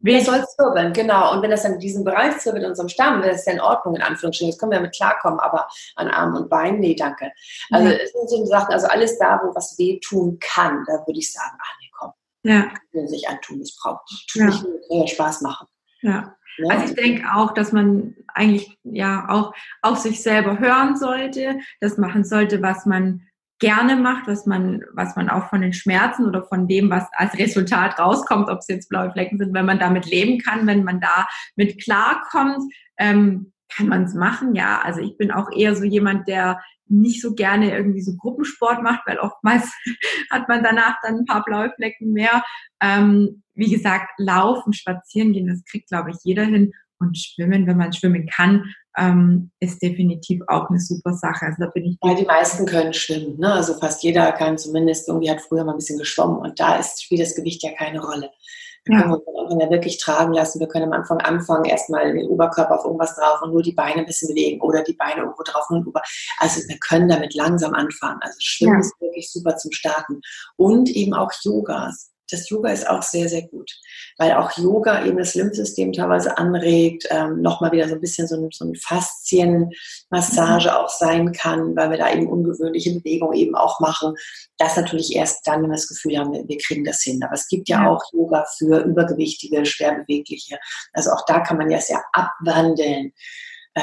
[0.00, 0.20] weh.
[0.20, 1.32] soll zirbeln, genau.
[1.32, 3.60] Und wenn das dann in diesem Bereich zirbelt, in unserem Stamm, dann ist ja in
[3.60, 4.50] Ordnung, in Anführungsstrichen.
[4.50, 7.30] Jetzt können wir damit klarkommen, aber an Armen und Beinen, nee, danke.
[7.70, 7.94] Also mhm.
[8.02, 11.32] es sind so Sachen, also alles da, wo was weh tun kann, da würde ich
[11.32, 12.12] sagen, ah nee, komm.
[12.42, 12.72] Ja.
[12.92, 14.08] Sich antun, es braucht.
[14.30, 14.46] Tut ja.
[14.46, 15.66] nicht nur Spaß machen.
[16.02, 16.36] Ja.
[16.58, 16.68] Ja.
[16.68, 21.96] Also ich denke auch, dass man eigentlich ja auch auf sich selber hören sollte, das
[21.96, 23.22] machen sollte, was man
[23.60, 27.38] gerne macht, was man, was man auch von den Schmerzen oder von dem, was als
[27.38, 31.00] Resultat rauskommt, ob es jetzt blaue Flecken sind, wenn man damit leben kann, wenn man
[31.00, 32.62] da mit klarkommt,
[32.98, 34.54] ähm, kann man es machen.
[34.54, 36.60] Ja, also ich bin auch eher so jemand, der
[36.90, 39.72] nicht so gerne irgendwie so Gruppensport macht, weil oftmals
[40.30, 42.42] hat man danach dann ein paar blaue Flecken mehr.
[42.82, 46.72] Ähm, wie gesagt, laufen, spazieren gehen, das kriegt, glaube ich, jeder hin.
[46.98, 51.46] Und schwimmen, wenn man schwimmen kann, ähm, ist definitiv auch eine super Sache.
[51.46, 51.98] Also da bin ich.
[52.02, 53.38] Ja, die meisten können schwimmen.
[53.38, 53.52] Ne?
[53.52, 57.02] Also fast jeder kann zumindest irgendwie hat früher mal ein bisschen geschwommen und da ist,
[57.02, 58.30] spielt das Gewicht ja keine Rolle.
[58.84, 59.02] Wir ja.
[59.02, 60.60] können uns am Anfang ja wirklich tragen lassen.
[60.60, 64.00] Wir können am Anfang anfangen, erstmal den Oberkörper auf irgendwas drauf und nur die Beine
[64.00, 66.02] ein bisschen bewegen oder die Beine irgendwo drauf und über.
[66.38, 68.20] Also wir können damit langsam anfangen.
[68.22, 68.80] Also Schwimmen ja.
[68.80, 70.20] ist wirklich super zum Starten.
[70.56, 73.70] Und eben auch Yogas das Yoga ist auch sehr, sehr gut,
[74.18, 78.36] weil auch Yoga eben das Lymphsystem teilweise anregt, ähm, nochmal wieder so ein bisschen so
[78.36, 80.74] ein, so ein Faszienmassage mhm.
[80.74, 84.14] auch sein kann, weil wir da eben ungewöhnliche Bewegungen eben auch machen.
[84.58, 87.22] Das natürlich erst dann, wenn wir das Gefühl haben, wir kriegen das hin.
[87.22, 87.90] Aber es gibt ja, ja.
[87.90, 90.58] auch Yoga für übergewichtige, schwerbewegliche.
[90.92, 93.12] Also auch da kann man ja sehr abwandeln.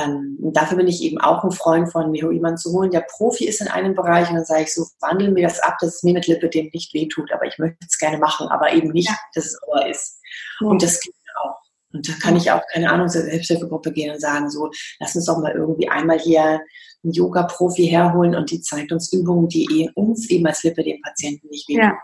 [0.04, 3.48] Ähm, dafür bin ich eben auch ein Freund von mir, jemanden zu holen, der Profi
[3.48, 6.04] ist in einem Bereich und dann sage ich so, wandeln mir das ab, dass es
[6.04, 9.10] mir mit Lippe dem nicht wehtut, aber ich möchte es gerne machen, aber eben nicht,
[9.10, 9.16] ja.
[9.34, 10.20] dass es Ohr ist.
[10.62, 10.68] Ja.
[10.68, 11.56] Und das geht auch.
[11.94, 14.70] Und da kann ich auch, keine Ahnung, zur Selbsthilfegruppe gehen und sagen, so,
[15.00, 16.62] lass uns doch mal irgendwie einmal hier
[17.04, 21.02] einen Yoga-Profi herholen und die zeigt uns Übungen, die eh uns eben als Lippe den
[21.02, 21.84] Patienten nicht wehtun.
[21.84, 21.98] Ja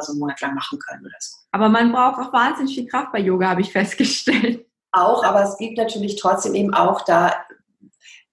[0.00, 1.36] so einen Monat lang machen können oder so.
[1.50, 5.56] Aber man braucht auch wahnsinnig viel Kraft bei Yoga, habe ich festgestellt auch, aber es
[5.56, 7.34] gibt natürlich trotzdem eben auch da,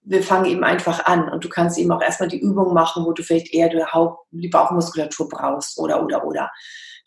[0.03, 3.13] wir fangen eben einfach an und du kannst eben auch erstmal die Übung machen, wo
[3.13, 6.51] du vielleicht eher die, Haupt-, die Bauchmuskulatur brauchst oder, oder, oder.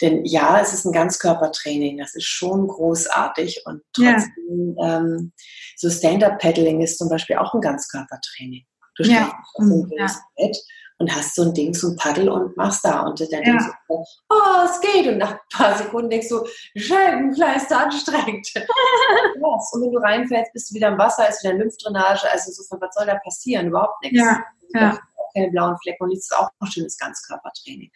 [0.01, 4.99] Denn ja, es ist ein Ganzkörpertraining, das ist schon großartig und trotzdem, ja.
[4.99, 5.33] ähm,
[5.77, 8.65] so Stand-Up-Paddling ist zum Beispiel auch ein Ganzkörpertraining.
[8.97, 9.43] Du stehst ja.
[9.55, 10.07] auf dem ja.
[10.37, 10.57] Bett
[11.03, 13.01] und hast so ein Ding, so ein Paddel und machst da.
[13.01, 13.41] Und dann ja.
[13.41, 13.95] denkst du,
[14.29, 15.07] oh, es geht.
[15.07, 16.47] Und nach ein paar Sekunden denkst du,
[16.77, 18.49] Scheibenkleister anstrengend.
[18.55, 22.31] und wenn du reinfällst, bist du wieder im Wasser, ist wieder Lymphdrainage.
[22.31, 23.69] Also insofern, was soll da passieren?
[23.69, 24.19] Überhaupt nichts.
[24.19, 24.45] Ja.
[24.75, 24.99] Ja.
[25.17, 26.05] Auch keine blauen Flecken.
[26.05, 27.91] Und das ist auch ein schönes Ganzkörpertraining.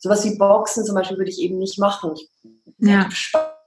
[0.00, 2.12] Sowas wie Boxen zum Beispiel würde ich eben nicht machen.
[2.14, 2.28] Ich
[2.78, 3.08] ja.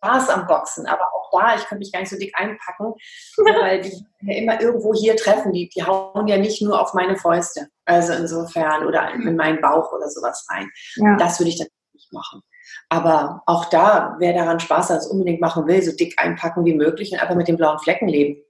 [0.05, 2.93] Spaß am Boxen, aber auch da, ich könnte mich gar nicht so dick einpacken,
[3.37, 3.91] weil die
[4.21, 5.51] ja immer irgendwo hier treffen.
[5.51, 7.67] Die, die hauen ja nicht nur auf meine Fäuste.
[7.85, 10.69] Also insofern, oder in meinen Bauch oder sowas rein.
[10.95, 11.17] Ja.
[11.17, 12.41] Das würde ich dann nicht machen.
[12.89, 16.75] Aber auch da, wer daran Spaß hat, es unbedingt machen will, so dick einpacken wie
[16.75, 18.41] möglich und einfach mit den blauen Flecken leben.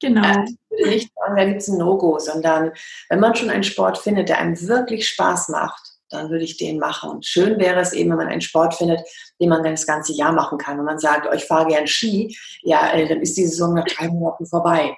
[0.00, 0.22] Genau.
[0.22, 2.72] Äh, nicht sagen, da gibt es ein No-Go, sondern
[3.08, 6.78] wenn man schon einen Sport findet, der einem wirklich Spaß macht, dann würde ich den
[6.78, 7.10] machen.
[7.10, 9.00] Und schön wäre es eben, wenn man einen Sport findet,
[9.40, 10.78] den man dann das ganze Jahr machen kann.
[10.78, 13.84] Wenn man sagt, oh, ich fahre gern Ski, ja, äh, dann ist die Saison nach
[13.84, 14.94] drei Monaten vorbei.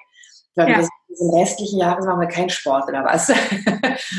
[0.55, 0.79] Weil ja.
[0.79, 3.31] im restlichen Jahres machen wir keinen Sport oder was.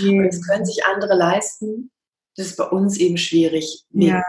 [0.01, 0.25] Mhm.
[0.25, 1.91] das können sich andere leisten.
[2.37, 3.85] Das ist bei uns eben schwierig.
[3.91, 4.09] Nee.
[4.09, 4.23] Ja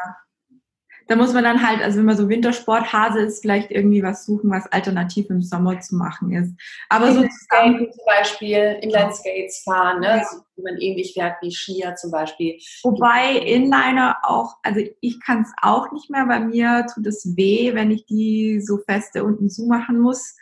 [1.07, 4.49] da muss man dann halt, also wenn man so Wintersporthase ist, vielleicht irgendwie was suchen,
[4.49, 6.53] was alternativ im Sommer zu machen ist.
[6.89, 10.07] Aber so zum Beispiel, Inline-Skates fahren, ne?
[10.07, 10.23] Ja.
[10.23, 12.57] So, wie man ähnlich fährt wie Skier zum Beispiel.
[12.83, 17.75] Wobei Inliner auch, also ich kann es auch nicht mehr, bei mir tut es weh,
[17.75, 20.35] wenn ich die so feste unten zumachen muss.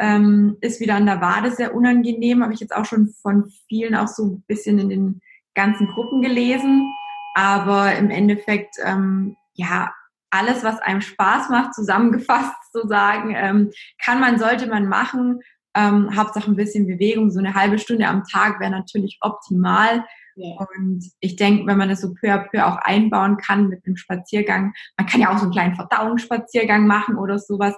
[0.00, 3.94] Ähm, ist wieder an der Wade sehr unangenehm, habe ich jetzt auch schon von vielen
[3.94, 5.20] auch so ein bisschen in den
[5.54, 6.90] ganzen Gruppen gelesen.
[7.34, 9.92] Aber im Endeffekt ähm, ja,
[10.30, 13.70] alles, was einem Spaß macht, zusammengefasst zu sagen, ähm,
[14.04, 15.40] kann man, sollte man machen.
[15.76, 20.04] Ähm, Hauptsache ein bisschen Bewegung, so eine halbe Stunde am Tag wäre natürlich optimal.
[20.36, 20.56] Ja.
[20.56, 23.96] Und ich denke, wenn man das so peu à peu auch einbauen kann mit einem
[23.96, 27.74] Spaziergang, man kann ja auch so einen kleinen Verdauungsspaziergang machen oder sowas,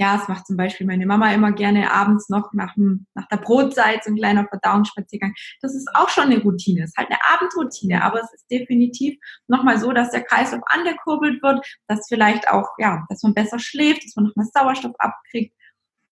[0.00, 3.38] ja, es macht zum Beispiel meine Mama immer gerne abends noch nach, dem, nach der
[3.38, 5.34] Brotzeit so ein kleiner Verdauungsspaziergang.
[5.60, 6.84] Das ist auch schon eine Routine.
[6.84, 9.18] Es ist halt eine Abendroutine, aber es ist definitiv
[9.48, 14.04] nochmal so, dass der Kreislauf angekurbelt wird, dass vielleicht auch, ja, dass man besser schläft,
[14.04, 15.54] dass man nochmal Sauerstoff abkriegt.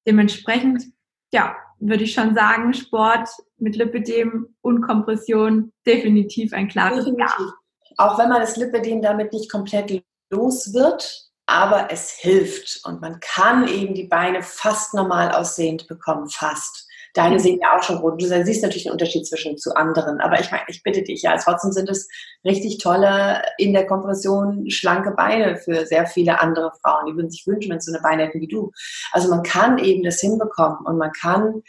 [0.07, 0.85] Dementsprechend,
[1.33, 3.29] ja, würde ich schon sagen, Sport
[3.59, 7.39] mit Lipidem und Kompression definitiv ein klares definitiv.
[7.39, 7.95] Ja.
[7.99, 13.21] Auch wenn man das Lipidem damit nicht komplett los wird, aber es hilft und man
[13.21, 16.89] kann eben die Beine fast normal aussehend bekommen, fast.
[17.15, 18.21] Deine sehen ja auch schon rot.
[18.21, 21.35] Du siehst natürlich einen Unterschied zwischen zu anderen, aber ich meine, ich bitte dich, ja,
[21.39, 22.09] trotzdem sind es
[22.45, 27.07] richtig tolle in der Kompression schlanke Beine für sehr viele andere Frauen.
[27.07, 28.71] Die würden sich wünschen, wenn sie so eine Beine hätten wie du.
[29.13, 31.63] Also man kann eben das hinbekommen und man kann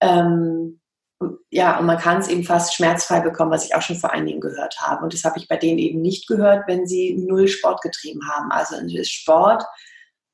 [0.00, 0.80] ähm,
[1.50, 4.40] ja, und man kann es eben fast schmerzfrei bekommen, was ich auch schon vor einigen
[4.40, 5.04] gehört habe.
[5.04, 8.50] Und das habe ich bei denen eben nicht gehört, wenn sie null Sport getrieben haben.
[8.50, 9.64] Also ist Sport,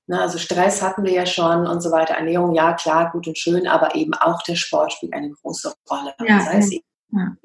[0.06, 3.38] ne, also Stress hatten wir ja schon und so weiter, Ernährung, ja klar, gut und
[3.38, 6.14] schön, aber eben auch der Sport spielt eine große Rolle.
[6.26, 6.72] Ja, das heißt,
[7.12, 7.36] ja.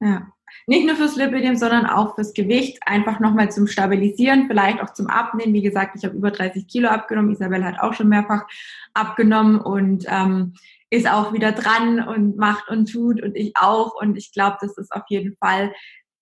[0.00, 0.26] ja.
[0.66, 5.06] Nicht nur fürs Lipidem, sondern auch fürs Gewicht, einfach nochmal zum Stabilisieren, vielleicht auch zum
[5.06, 5.54] Abnehmen.
[5.54, 7.32] Wie gesagt, ich habe über 30 Kilo abgenommen.
[7.32, 8.46] Isabel hat auch schon mehrfach
[8.92, 10.54] abgenommen und ähm,
[10.90, 13.94] ist auch wieder dran und macht und tut und ich auch.
[14.00, 15.72] Und ich glaube, das ist auf jeden Fall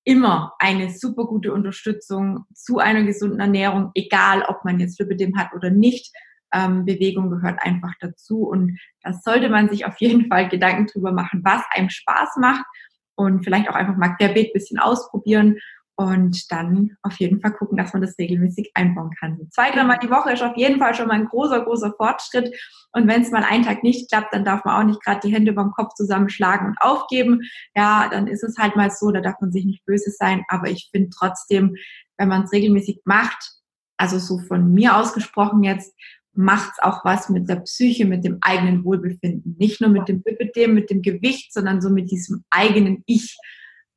[0.05, 5.53] immer eine super gute Unterstützung zu einer gesunden Ernährung, egal ob man jetzt Lipidem hat
[5.55, 6.13] oder nicht.
[6.55, 11.11] Ähm, Bewegung gehört einfach dazu und da sollte man sich auf jeden Fall Gedanken drüber
[11.11, 12.65] machen, was einem Spaß macht
[13.17, 15.57] und vielleicht auch einfach mal querbeet bisschen ausprobieren
[15.97, 19.39] und dann auf jeden Fall gucken, dass man das regelmäßig einbauen kann.
[19.51, 22.55] Zwei, dreimal die Woche ist auf jeden Fall schon mal ein großer, großer Fortschritt.
[22.93, 25.33] Und wenn es mal einen Tag nicht klappt, dann darf man auch nicht gerade die
[25.33, 27.41] Hände beim Kopf zusammenschlagen und aufgeben.
[27.75, 30.45] Ja, dann ist es halt mal so, da darf man sich nicht böse sein.
[30.49, 31.75] Aber ich finde trotzdem,
[32.19, 33.53] wenn man es regelmäßig macht,
[33.97, 35.95] also so von mir ausgesprochen jetzt,
[36.35, 39.57] macht es auch was mit der Psyche, mit dem eigenen Wohlbefinden.
[39.59, 43.39] Nicht nur mit dem Lipidem, mit dem Gewicht, sondern so mit diesem eigenen Ich.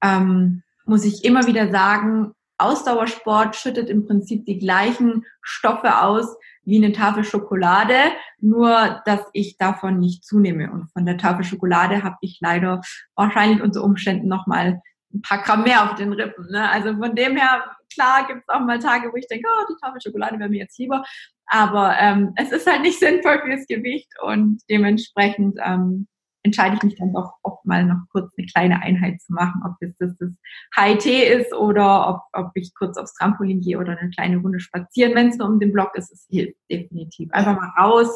[0.01, 6.77] Ähm, muss ich immer wieder sagen, Ausdauersport schüttet im Prinzip die gleichen Stoffe aus wie
[6.77, 7.95] eine Tafel Schokolade,
[8.39, 10.71] nur dass ich davon nicht zunehme.
[10.71, 12.81] Und von der Tafel Schokolade habe ich leider
[13.15, 14.81] wahrscheinlich unter Umständen nochmal
[15.13, 16.47] ein paar Gramm mehr auf den Rippen.
[16.51, 16.69] Ne?
[16.69, 19.79] Also von dem her, klar gibt es auch mal Tage, wo ich denke, oh, die
[19.81, 21.03] Tafel Schokolade wäre mir jetzt lieber.
[21.47, 26.07] Aber ähm, es ist halt nicht sinnvoll fürs Gewicht und dementsprechend ähm,
[26.43, 29.73] entscheide ich mich dann doch oft mal noch kurz eine kleine Einheit zu machen, ob
[29.81, 30.31] das das, das
[30.75, 35.15] High-T ist oder ob, ob ich kurz aufs Trampolin gehe oder eine kleine Runde spazieren.
[35.15, 37.29] Wenn es nur um den Block ist, es hilft definitiv.
[37.31, 38.09] Einfach mal raus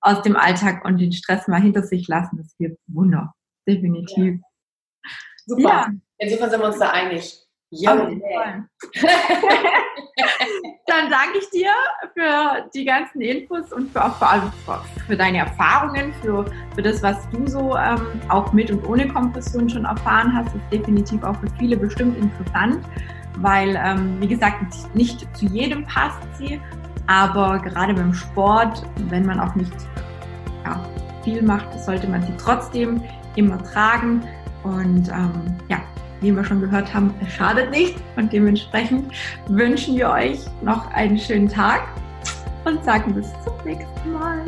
[0.00, 3.34] aus dem Alltag und den Stress mal hinter sich lassen, das hilft Wunder.
[3.66, 4.34] Definitiv.
[4.34, 5.10] Ja.
[5.46, 5.62] Super.
[5.62, 5.90] Ja.
[6.18, 7.38] Insofern sind wir uns da einig.
[7.70, 8.10] Ja.
[10.86, 11.70] Dann danke ich dir
[12.14, 14.52] für die ganzen Infos und für, auch vor allem
[15.06, 16.44] für deine Erfahrungen, für,
[16.74, 20.46] für das, was du so ähm, auch mit und ohne Kompression schon erfahren hast.
[20.46, 22.84] Das ist definitiv auch für viele bestimmt interessant,
[23.38, 26.60] weil, ähm, wie gesagt, nicht zu jedem passt sie,
[27.06, 29.72] aber gerade beim Sport, wenn man auch nicht
[30.64, 30.80] ja,
[31.22, 33.02] viel macht, sollte man sie trotzdem
[33.36, 34.22] immer tragen.
[34.62, 35.78] Und ähm, ja,
[36.24, 37.96] wie wir schon gehört haben, schadet nicht.
[38.16, 39.12] Und dementsprechend
[39.48, 41.82] wünschen wir euch noch einen schönen Tag
[42.64, 44.42] und sagen bis zum nächsten Mal.